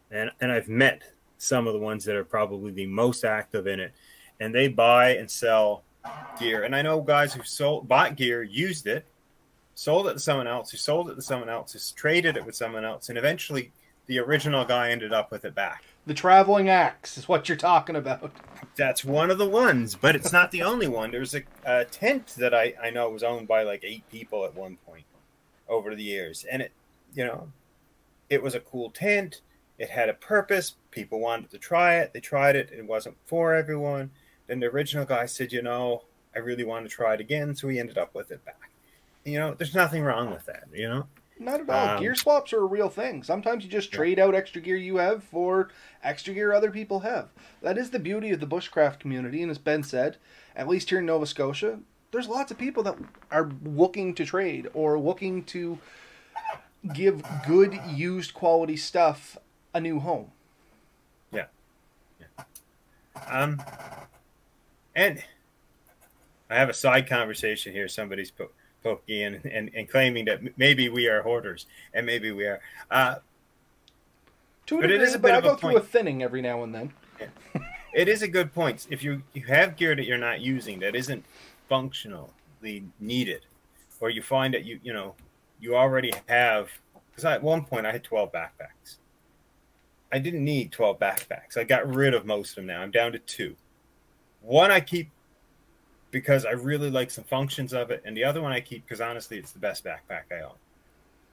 [0.09, 1.03] and and I've met
[1.39, 3.93] some of the ones that are probably the most active in it,
[4.39, 5.83] and they buy and sell
[6.39, 6.63] gear.
[6.63, 9.05] And I know guys who sold bought gear, used it,
[9.73, 12.55] sold it to someone else, who sold it to someone else, who traded it with
[12.55, 13.71] someone else, and eventually
[14.09, 15.83] the original guy ended up with it back.
[16.07, 18.31] The traveling axe is what you're talking about.
[18.75, 21.11] That's one of the ones, but it's not the only one.
[21.11, 24.55] There's a, a tent that I, I know was owned by like eight people at
[24.55, 25.05] one point
[25.67, 26.43] over the years.
[26.51, 26.71] And it,
[27.13, 27.51] you know,
[28.31, 29.41] it was a cool tent.
[29.79, 30.75] It had a purpose.
[30.91, 32.13] People wanted to try it.
[32.13, 32.69] They tried it.
[32.71, 34.11] It wasn't for everyone.
[34.47, 36.03] Then the original guy said, you know,
[36.35, 37.55] I really want to try it again.
[37.55, 38.69] So he ended up with it back.
[39.23, 41.07] You know, there's nothing wrong with that, you know?
[41.39, 41.95] Not at all.
[41.95, 43.23] Um, gear swaps are a real thing.
[43.23, 45.69] Sometimes you just trade out extra gear you have for
[46.03, 47.29] extra gear other people have.
[47.61, 50.17] That is the beauty of the bushcraft community, and as Ben said,
[50.55, 51.79] at least here in Nova Scotia,
[52.11, 52.97] there's lots of people that
[53.31, 55.79] are looking to trade or looking to
[56.93, 59.37] give good used quality stuff
[59.73, 60.31] a new home.
[61.31, 61.45] Yeah.
[62.19, 62.43] yeah.
[63.29, 63.61] Um,
[64.95, 65.23] and
[66.49, 67.87] I have a side conversation here.
[67.87, 68.49] Somebody's po-
[68.83, 72.59] poking in and, and claiming that m- maybe we are hoarders, and maybe we are.
[72.89, 73.15] Uh,
[74.67, 76.23] To a But it is a but bit I of a go through a thinning
[76.23, 76.93] every now and then.
[77.93, 78.87] it is a good point.
[78.89, 81.23] If you, you have gear that you're not using that isn't
[81.67, 82.29] functionally
[82.99, 83.41] needed,
[83.99, 85.13] or you find that you you know
[85.59, 86.69] you already have
[87.11, 88.97] because at one point I had 12 backpacks.
[90.11, 91.57] I didn't need 12 backpacks.
[91.57, 92.81] I got rid of most of them now.
[92.81, 93.55] I'm down to two.
[94.41, 95.09] One I keep
[96.11, 99.01] because I really like some functions of it, and the other one I keep because
[99.01, 100.55] honestly it's the best backpack I own.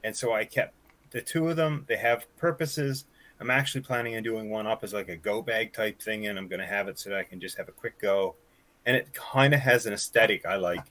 [0.04, 0.74] And so I kept
[1.10, 1.84] the two of them.
[1.88, 3.06] They have purposes.
[3.40, 6.38] I'm actually planning on doing one up as like a go bag type thing, and
[6.38, 8.34] I'm going to have it so that I can just have a quick go.
[8.84, 10.84] And it kind of has an aesthetic I like,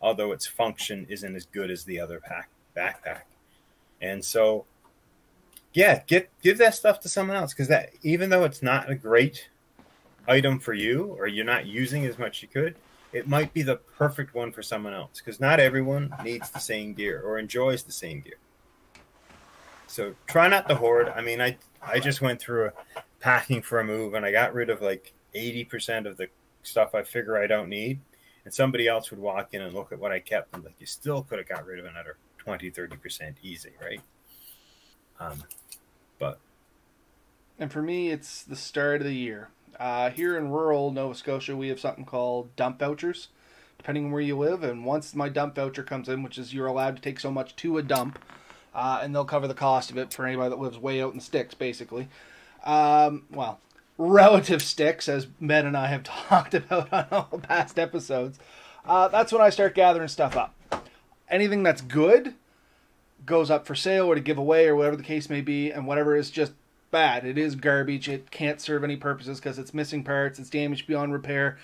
[0.00, 3.22] although its function isn't as good as the other pack backpack.
[4.00, 4.64] And so,
[5.72, 8.94] yeah, get give that stuff to someone else because that even though it's not a
[8.94, 9.48] great
[10.26, 12.76] item for you or you're not using as much as you could,
[13.12, 16.94] it might be the perfect one for someone else because not everyone needs the same
[16.94, 18.34] gear or enjoys the same gear.
[19.86, 21.08] So try not to hoard.
[21.08, 24.54] I mean, I I just went through a packing for a move and I got
[24.54, 26.28] rid of like 80% of the
[26.62, 28.00] stuff I figure I don't need.
[28.44, 30.86] And somebody else would walk in and look at what I kept and like, you
[30.86, 34.00] still could have got rid of another 20, 30% easy, right?
[35.20, 35.44] Um,
[36.18, 36.38] but
[37.58, 39.50] And for me, it's the start of the year.
[39.78, 43.28] Uh, here in rural Nova Scotia, we have something called dump vouchers,
[43.78, 44.62] depending on where you live.
[44.62, 47.54] And once my dump voucher comes in, which is you're allowed to take so much
[47.56, 48.18] to a dump,
[48.74, 51.20] uh, and they'll cover the cost of it for anybody that lives way out in
[51.20, 52.08] sticks, basically.
[52.64, 53.60] Um, well,
[53.98, 58.38] relative sticks, as Ben and I have talked about on all past episodes.
[58.86, 60.54] Uh, that's when I start gathering stuff up.
[61.28, 62.34] Anything that's good
[63.30, 65.86] goes up for sale or to give away or whatever the case may be, and
[65.86, 66.52] whatever is just
[66.90, 67.24] bad.
[67.24, 68.08] It is garbage.
[68.08, 70.38] It can't serve any purposes because it's missing parts.
[70.38, 71.56] It's damaged beyond repair.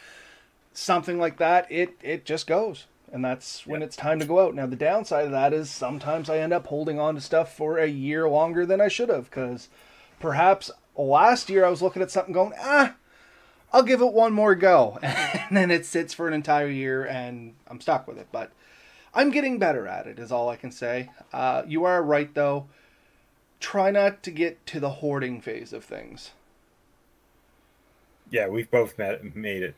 [0.72, 1.70] Something like that.
[1.70, 4.54] It it just goes, and that's when it's time to go out.
[4.54, 7.78] Now the downside of that is sometimes I end up holding on to stuff for
[7.78, 9.68] a year longer than I should have because
[10.20, 12.94] perhaps last year I was looking at something going ah.
[13.72, 14.98] I'll give it one more go.
[15.02, 18.26] And then it sits for an entire year and I'm stuck with it.
[18.32, 18.50] But
[19.16, 21.10] I'm getting better at it, is all I can say.
[21.32, 22.66] Uh, you are right, though.
[23.58, 26.32] Try not to get to the hoarding phase of things.
[28.30, 29.74] yeah, we've both met, made it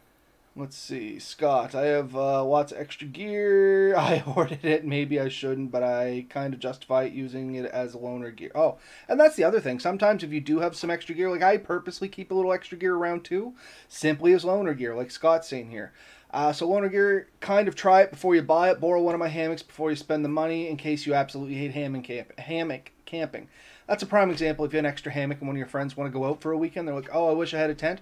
[0.59, 1.77] Let's see, Scott.
[1.77, 3.95] I have uh, lots of extra gear.
[3.97, 4.85] I hoarded it.
[4.85, 8.51] Maybe I shouldn't, but I kind of justify it using it as loaner gear.
[8.57, 8.79] Oh,
[9.09, 9.79] and that's the other thing.
[9.79, 12.77] Sometimes if you do have some extra gear, like I purposely keep a little extra
[12.77, 13.55] gear around too,
[13.87, 15.93] simply as loaner gear, like Scott's saying here.
[16.31, 18.81] Uh, so loaner gear, kind of try it before you buy it.
[18.81, 21.73] Borrow one of my hammocks before you spend the money, in case you absolutely hate
[21.73, 23.49] hammock, camp- hammock camping.
[23.87, 24.65] That's a prime example.
[24.65, 26.43] If you have an extra hammock and one of your friends want to go out
[26.43, 28.01] for a weekend, they're like, "Oh, I wish I had a tent."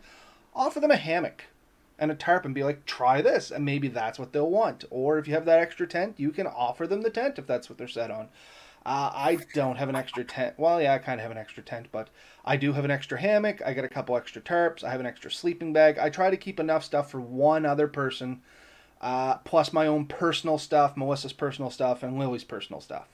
[0.54, 1.44] Offer them a hammock
[1.98, 4.84] and a tarp and be like, try this, and maybe that's what they'll want.
[4.90, 7.68] Or if you have that extra tent, you can offer them the tent if that's
[7.68, 8.28] what they're set on.
[8.86, 10.54] Uh, I don't have an extra tent.
[10.58, 12.08] Well, yeah, I kind of have an extra tent, but
[12.44, 13.60] I do have an extra hammock.
[13.66, 14.84] I got a couple extra tarps.
[14.84, 15.98] I have an extra sleeping bag.
[15.98, 18.42] I try to keep enough stuff for one other person,
[19.00, 23.08] uh, plus my own personal stuff, Melissa's personal stuff, and Lily's personal stuff.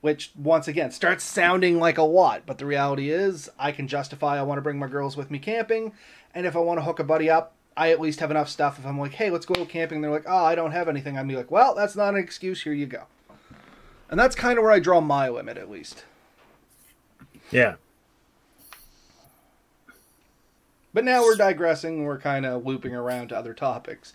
[0.00, 4.36] Which, once again, starts sounding like a lot, but the reality is, I can justify
[4.36, 5.92] I want to bring my girls with me camping,
[6.34, 8.76] and if I want to hook a buddy up, I at least have enough stuff.
[8.76, 11.16] If I'm like, hey, let's go camping, they're like, oh, I don't have anything.
[11.16, 12.62] I'd be like, well, that's not an excuse.
[12.62, 13.04] Here you go.
[14.10, 16.04] And that's kind of where I draw my limit, at least.
[17.50, 17.76] Yeah.
[20.94, 22.04] But now we're digressing.
[22.04, 24.12] We're kind of looping around to other topics.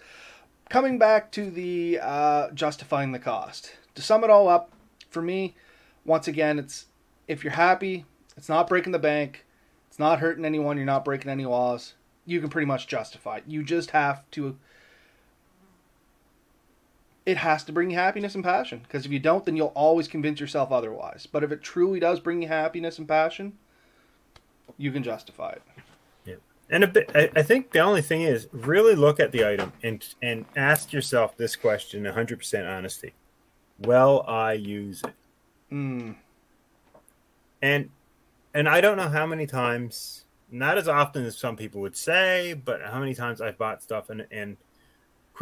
[0.69, 3.75] Coming back to the uh, justifying the cost.
[3.95, 4.71] To sum it all up,
[5.09, 5.55] for me,
[6.05, 6.85] once again, it's
[7.27, 8.05] if you're happy,
[8.37, 9.45] it's not breaking the bank,
[9.89, 11.93] it's not hurting anyone, you're not breaking any laws
[12.25, 13.43] you can pretty much justify it.
[13.47, 14.57] You just have to.
[17.25, 18.79] It has to bring you happiness and passion.
[18.79, 21.27] Because if you don't, then you'll always convince yourself otherwise.
[21.31, 23.53] But if it truly does bring you happiness and passion,
[24.77, 25.61] you can justify it.
[26.25, 26.35] Yeah,
[26.69, 27.11] and a bit.
[27.13, 30.91] I, I think the only thing is really look at the item and and ask
[30.91, 33.13] yourself this question: 100 percent honesty.
[33.79, 35.13] Will I use it?
[35.71, 36.15] Mm.
[37.61, 37.89] And
[38.53, 42.53] and I don't know how many times not as often as some people would say,
[42.53, 44.57] but how many times I've bought stuff and and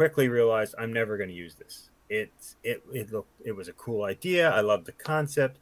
[0.00, 1.90] quickly realized I'm never going to use this.
[2.08, 2.32] It
[2.64, 4.48] it it looked it was a cool idea.
[4.48, 5.58] I love the concept.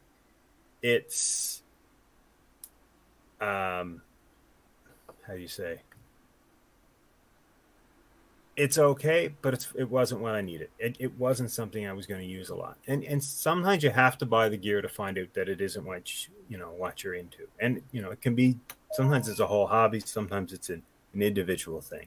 [0.80, 1.60] It's
[3.40, 4.00] um
[5.26, 5.80] how do you say?
[8.56, 10.70] It's okay, but it's it wasn't what I needed.
[10.78, 12.76] It, it wasn't something I was going to use a lot.
[12.86, 15.84] And and sometimes you have to buy the gear to find out that it isn't
[15.84, 17.48] what you, you know what you're into.
[17.58, 18.56] And you know it can be
[18.92, 22.06] sometimes it's a whole hobby sometimes it's an, an individual thing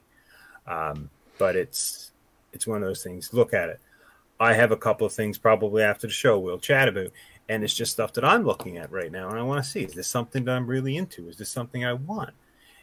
[0.65, 2.11] um, but it's
[2.53, 3.33] it's one of those things.
[3.33, 3.79] Look at it.
[4.41, 7.11] I have a couple of things probably after the show we'll chat about
[7.47, 9.83] and it's just stuff that i'm looking at right now and i want to see
[9.83, 11.29] is this something that i'm really into?
[11.29, 12.31] Is this something i want?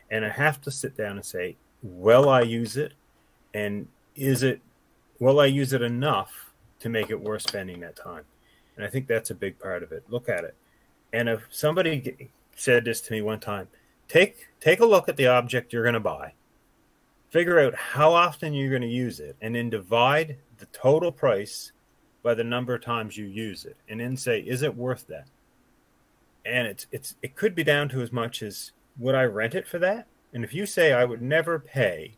[0.09, 2.93] And i have to sit down and say will i use it?
[3.55, 4.61] And is it
[5.19, 8.23] will i use it enough to make it worth spending that time?
[8.77, 10.05] And i think that's a big part of it.
[10.09, 10.55] Look at it.
[11.13, 13.67] And if somebody said this to me one time
[14.07, 16.35] take take a look at the object you're going to buy
[17.31, 21.73] figure out how often you're going to use it and then divide the total price
[22.23, 25.29] by the number of times you use it and then say is it worth that
[26.45, 29.67] and it's it's it could be down to as much as would i rent it
[29.67, 32.17] for that and if you say i would never pay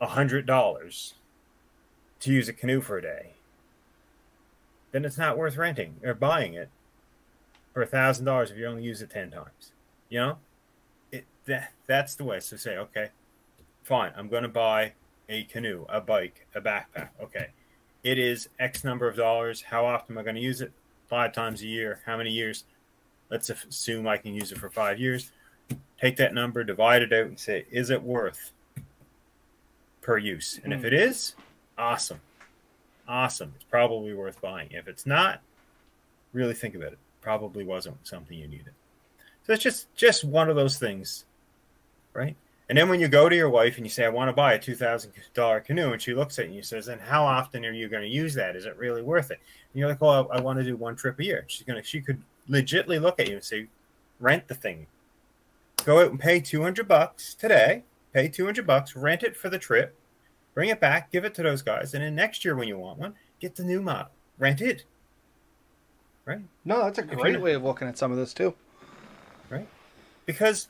[0.00, 1.14] a hundred dollars
[2.20, 3.32] to use a canoe for a day
[4.92, 6.70] then it's not worth renting or buying it
[7.74, 9.72] for a thousand dollars if you only use it ten times
[10.08, 10.38] you know
[11.12, 12.40] it that that's the way.
[12.40, 13.08] So say, okay,
[13.88, 14.92] fine, I'm going to buy
[15.28, 17.08] a canoe, a bike, a backpack.
[17.22, 17.48] Okay,
[18.04, 19.62] it is X number of dollars.
[19.62, 20.72] How often am I going to use it?
[21.08, 22.00] Five times a year.
[22.04, 22.64] How many years?
[23.30, 25.32] Let's assume I can use it for five years.
[26.00, 28.52] Take that number, divide it out, and say, is it worth
[30.02, 30.60] per use?
[30.62, 31.40] And if it hmm.
[31.78, 32.20] awesome,
[33.08, 33.52] awesome.
[33.56, 34.68] It's probably worth buying.
[34.70, 35.40] If it's not,
[36.32, 36.98] really think about it.
[37.22, 38.72] Probably wasn't something you needed.
[39.46, 41.24] So it's just just one of those things
[42.18, 42.36] right?
[42.68, 44.52] And then when you go to your wife and you say, I want to buy
[44.52, 47.88] a $2,000 canoe, and she looks at you and says, and how often are you
[47.88, 48.56] going to use that?
[48.56, 49.40] Is it really worth it?
[49.72, 51.44] And you're like, well, I, I want to do one trip a year.
[51.46, 53.68] She's going to, she could legitimately look at you and say,
[54.20, 54.86] rent the thing.
[55.84, 59.96] Go out and pay 200 bucks today, pay 200 bucks, rent it for the trip,
[60.52, 61.94] bring it back, give it to those guys.
[61.94, 64.84] And then next year when you want one, get the new model, rent it.
[66.26, 66.40] Right?
[66.66, 68.52] No, that's a great way of looking at some of this too.
[69.48, 69.66] Right?
[70.26, 70.68] Because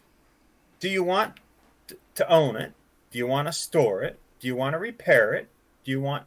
[0.79, 1.33] do you want
[2.19, 2.73] to own it?
[3.11, 4.19] Do you want to store it?
[4.41, 5.49] Do you want to repair it?
[5.85, 6.25] Do you want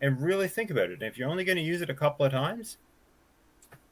[0.00, 0.94] and really think about it?
[0.94, 2.78] And if you're only going to use it a couple of times,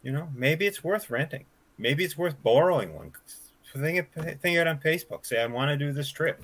[0.02, 1.44] you know, maybe it's worth renting.
[1.76, 3.12] Maybe it's worth borrowing one.
[3.76, 5.26] Think it, think it on Facebook.
[5.26, 6.42] Say I want to do this trip,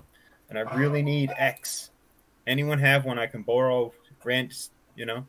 [0.50, 1.90] and I really need X.
[2.46, 3.92] Anyone have one I can borrow,
[4.22, 4.68] rent?
[4.94, 5.26] You know,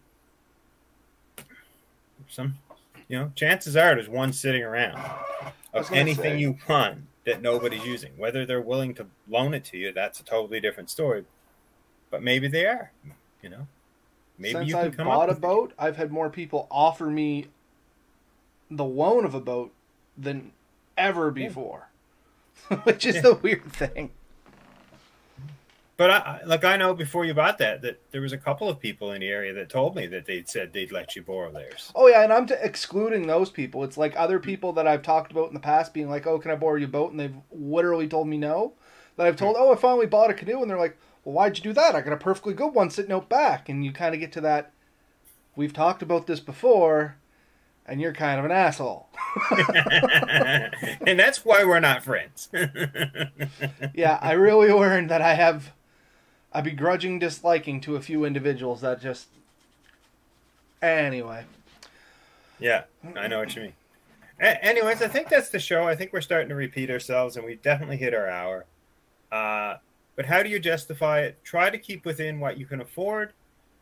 [2.28, 2.56] some.
[3.08, 5.00] You know, chances are there's one sitting around
[5.74, 6.40] of anything say.
[6.40, 8.12] you want that nobody's using.
[8.18, 11.26] Whether they're willing to loan it to you, that's a totally different story.
[12.12, 12.92] but maybe they are.
[13.42, 13.68] You know,
[14.38, 17.06] maybe Since you can I've come bought up a boat, I've had more people offer
[17.08, 17.48] me
[18.72, 19.72] the loan of a boat
[20.18, 20.52] than
[20.98, 21.90] ever before,
[22.84, 23.22] which is Yeah.
[23.22, 24.12] the weird thing.
[25.98, 28.80] But I, like I know before you bought that that there was a couple of
[28.80, 31.92] people in the area that told me that they'd said they'd let you borrow theirs.
[31.96, 33.84] Oh yeah, and I'm t- excluding those people.
[33.86, 36.52] It's like other people that I've talked about in the past being like, "Oh, can
[36.52, 38.74] I borrow your boat?" and they've literally told me no.
[39.16, 39.62] That I've told, hmm.
[39.64, 41.96] "Oh, I finally bought a canoe," and they're like, "Well, why'd you do that?
[41.96, 44.42] I got a perfectly good one sitting out back." And you kind of get to
[44.42, 44.74] that.
[45.56, 47.16] We've talked about this before,
[47.86, 49.08] and you're kind of an asshole.
[51.08, 52.50] and that's why we're not friends.
[53.94, 55.72] yeah, I really learned that I have
[56.56, 59.28] a begrudging disliking to a few individuals that just.
[60.82, 61.44] Anyway,
[62.60, 62.84] yeah,
[63.18, 63.74] I know what you mean.
[64.40, 65.86] A- anyways, I think that's the show.
[65.86, 68.66] I think we're starting to repeat ourselves, and we definitely hit our hour.
[69.32, 69.78] Uh,
[70.16, 71.44] but how do you justify it?
[71.44, 73.34] Try to keep within what you can afford,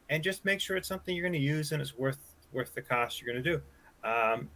[0.09, 2.17] and just make sure it's something you're going to use and it's worth
[2.51, 3.61] worth the cost you're going to do.
[4.07, 4.49] Um,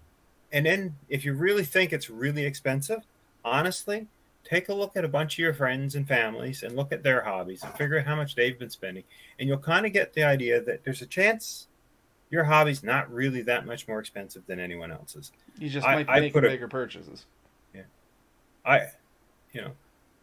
[0.52, 3.02] and then, if you really think it's really expensive,
[3.46, 4.08] honestly,
[4.48, 7.22] take a look at a bunch of your friends and families and look at their
[7.22, 9.04] hobbies and figure out how much they've been spending,
[9.40, 11.68] and you'll kind of get the idea that there's a chance
[12.30, 15.32] your hobby's not really that much more expensive than anyone else's.
[15.60, 17.26] you just I- might I making put a- bigger purchases.
[17.74, 17.84] Yeah.
[18.66, 18.88] I,
[19.54, 19.72] you know,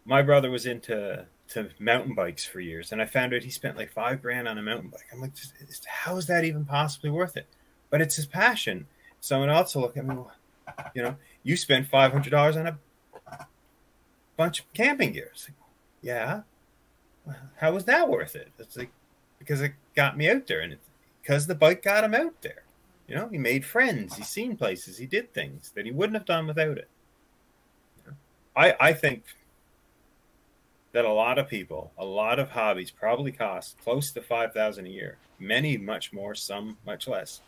[0.05, 3.77] my brother was into to mountain bikes for years, and I found out he spent
[3.77, 5.07] like five grand on a mountain bike.
[5.13, 5.33] I'm like,
[5.87, 7.47] how is that even possibly worth it?
[7.91, 8.87] But it's his passion.
[9.21, 10.17] Someone else will look at me,
[10.95, 12.79] you know, you hundred dollars on a
[14.37, 15.31] bunch of camping gear.
[15.33, 15.57] Like,
[16.03, 16.41] yeah,
[17.57, 18.51] how was that worth it?
[18.59, 18.91] It's like
[19.39, 20.77] because it got me out there, and
[21.23, 22.63] because the bike got him out there.
[23.07, 26.25] You know, he made friends, he seen places, he did things that he wouldn't have
[26.25, 26.89] done without it.
[28.57, 29.25] I I think
[30.93, 34.87] that a lot of people, a lot of hobbies probably cost close to five thousand
[34.87, 35.19] a year.
[35.39, 37.41] Many much more, some much less.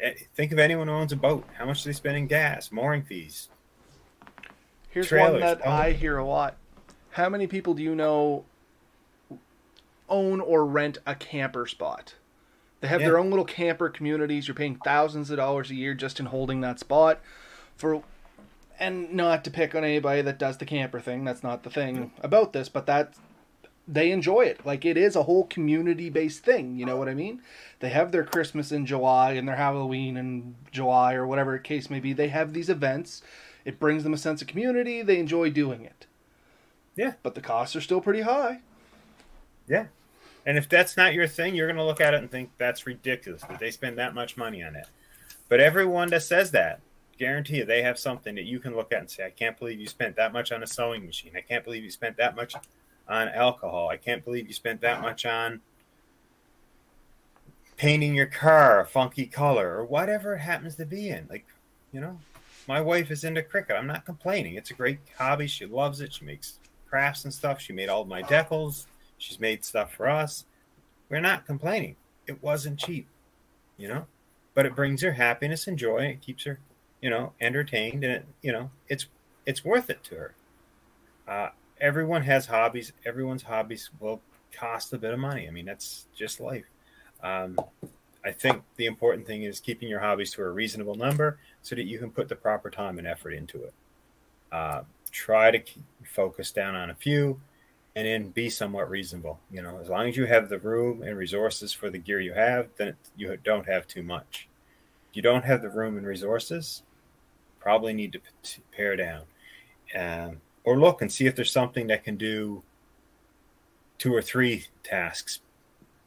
[0.00, 1.44] Eh, Think of anyone who owns a boat.
[1.58, 3.48] How much they spend in gas, mooring fees?
[4.96, 5.70] Here's one that oh.
[5.70, 6.56] I hear a lot.
[7.10, 8.46] How many people do you know
[10.08, 12.14] own or rent a camper spot?
[12.80, 13.08] They have Yeah.
[13.08, 14.48] their own little camper communities.
[14.48, 17.20] You're paying thousands of dollars a year just in holding that spot
[17.76, 18.02] for
[18.80, 21.24] and not to pick on anybody that does the camper thing.
[21.24, 23.12] That's not the thing about this, but that
[23.86, 24.64] they enjoy it.
[24.64, 27.42] Like it is a whole community based thing, you know what I mean?
[27.80, 32.00] They have their Christmas in July and their Halloween in July or whatever case may
[32.00, 32.14] be.
[32.14, 33.22] They have these events.
[33.66, 35.02] It brings them a sense of community.
[35.02, 36.06] They enjoy doing it.
[36.94, 37.14] Yeah.
[37.24, 38.60] But the costs are still pretty high.
[39.66, 39.86] Yeah.
[40.46, 42.86] And if that's not your thing, you're going to look at it and think that's
[42.86, 44.86] ridiculous that they spend that much money on it.
[45.48, 46.80] But everyone that says that,
[47.18, 49.80] guarantee you they have something that you can look at and say, I can't believe
[49.80, 51.32] you spent that much on a sewing machine.
[51.36, 52.54] I can't believe you spent that much
[53.08, 53.88] on alcohol.
[53.88, 55.60] I can't believe you spent that much on
[57.76, 61.26] painting your car a funky color or whatever it happens to be in.
[61.28, 61.44] Like,
[61.92, 62.20] you know,
[62.66, 63.78] my wife is into Cricut.
[63.78, 64.54] I'm not complaining.
[64.54, 65.46] It's a great hobby.
[65.46, 66.12] She loves it.
[66.12, 66.58] She makes
[66.88, 67.60] crafts and stuff.
[67.60, 68.86] She made all my decals.
[69.18, 70.44] She's made stuff for us.
[71.08, 71.96] We're not complaining.
[72.26, 73.06] It wasn't cheap,
[73.76, 74.06] you know,
[74.54, 75.98] but it brings her happiness and joy.
[76.00, 76.58] It keeps her,
[77.00, 79.06] you know, entertained, and it, you know, it's
[79.46, 80.34] it's worth it to her.
[81.28, 81.48] Uh,
[81.80, 82.92] everyone has hobbies.
[83.04, 84.20] Everyone's hobbies will
[84.52, 85.46] cost a bit of money.
[85.46, 86.64] I mean, that's just life.
[87.22, 87.56] Um,
[88.24, 91.86] I think the important thing is keeping your hobbies to a reasonable number so that
[91.86, 93.74] you can put the proper time and effort into it.
[94.52, 95.60] Uh, try to
[96.04, 97.40] focus down on a few
[97.96, 99.40] and then be somewhat reasonable.
[99.50, 102.34] You know, as long as you have the room and resources for the gear you
[102.34, 104.46] have, then you don't have too much.
[105.10, 106.84] If you don't have the room and resources,
[107.58, 109.22] probably need to pare down.
[109.92, 112.62] Um, or look and see if there's something that can do
[113.98, 115.40] two or three tasks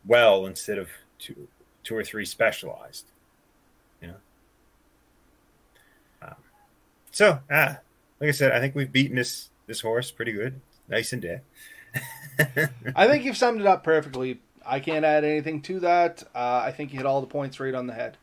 [0.05, 0.88] well instead of
[1.18, 1.49] two,
[1.84, 3.07] two or three specialized.
[4.01, 4.16] You know.
[6.22, 6.36] Um,
[7.20, 7.80] so, ah,
[8.22, 11.41] like I said, I think we've beaten this this horse pretty good, nice and dead.
[12.95, 14.39] I think you've summed it up perfectly.
[14.65, 16.24] I can't add anything to that.
[16.34, 18.15] Uh, I think you hit all the points right on the head.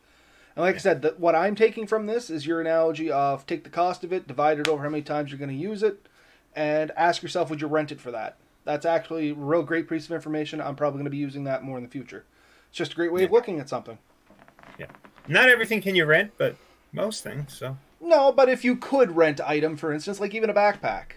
[0.55, 3.63] And like I said, the, what I'm taking from this is your analogy of take
[3.63, 6.07] the cost of it, divide it over how many times you're going to use it,
[6.55, 8.37] and ask yourself, would you rent it for that?
[8.63, 10.59] That's actually a real great piece of information.
[10.59, 12.25] I'm probably going to be using that more in the future.
[12.69, 13.99] It's just a great way of looking at something.
[14.79, 14.87] Yeah.
[15.27, 16.55] Not everything can you rent, but
[16.91, 17.55] most things.
[17.55, 21.13] So No, but if you could rent item, for instance, like even a backpack,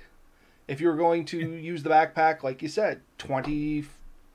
[0.67, 3.85] if you were going to use the backpack, like you said, twenty,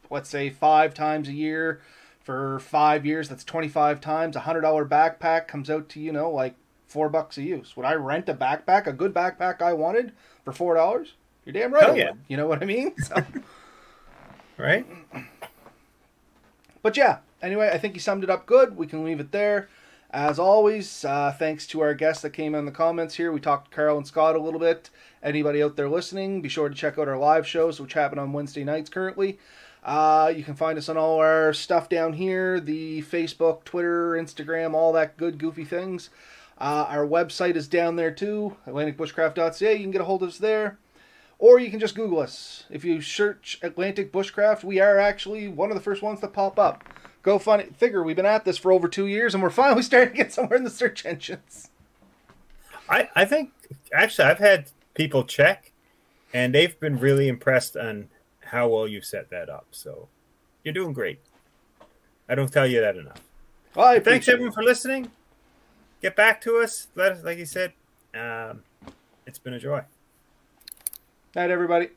[0.09, 1.81] let's say five times a year
[2.21, 4.35] for five years, that's twenty five times.
[4.35, 6.55] A hundred dollar backpack comes out to you know like
[6.87, 7.75] four bucks a use.
[7.75, 10.11] Would I rent a backpack, a good backpack I wanted,
[10.43, 11.13] for four dollars?
[11.45, 11.83] You're damn right.
[11.83, 12.11] Hell yeah.
[12.27, 12.95] You know what I mean?
[13.01, 13.15] So,
[14.57, 14.85] right?
[16.81, 18.77] But yeah, anyway, I think he summed it up good.
[18.77, 19.69] We can leave it there.
[20.15, 23.33] As always, uh, thanks to our guests that came in the comments here.
[23.33, 24.89] We talked to Carl and Scott a little bit.
[25.21, 28.31] Anybody out there listening, be sure to check out our live shows, which happen on
[28.31, 29.39] Wednesday nights currently.
[29.83, 34.73] Uh, you can find us on all our stuff down here the Facebook, Twitter, Instagram,
[34.73, 36.11] all that good, goofy things.
[36.57, 39.73] Uh, our website is down there too, AtlanticBushcraft.ca.
[39.73, 40.77] You can get a hold of us there.
[41.39, 42.63] Or you can just Google us.
[42.69, 46.57] If you search Atlantic Bushcraft, we are actually one of the first ones that pop
[46.57, 46.85] up.
[47.25, 50.11] Go funny figure, we've been at this for over two years and we're finally starting
[50.11, 51.71] to get somewhere in the search engines.
[52.87, 53.51] I, I think
[53.91, 55.71] actually I've had people check
[56.31, 58.09] and they've been really impressed on
[58.41, 59.65] how well you've set that up.
[59.71, 60.07] So
[60.63, 61.19] you're doing great.
[62.29, 63.23] I don't tell you that enough.
[63.73, 65.09] Well, I Thanks everyone for listening.
[66.03, 66.89] Get back to us.
[66.93, 67.73] Let us, like you said,
[68.13, 68.61] um,
[69.25, 69.81] it's been a joy.
[71.35, 71.89] Night, everybody.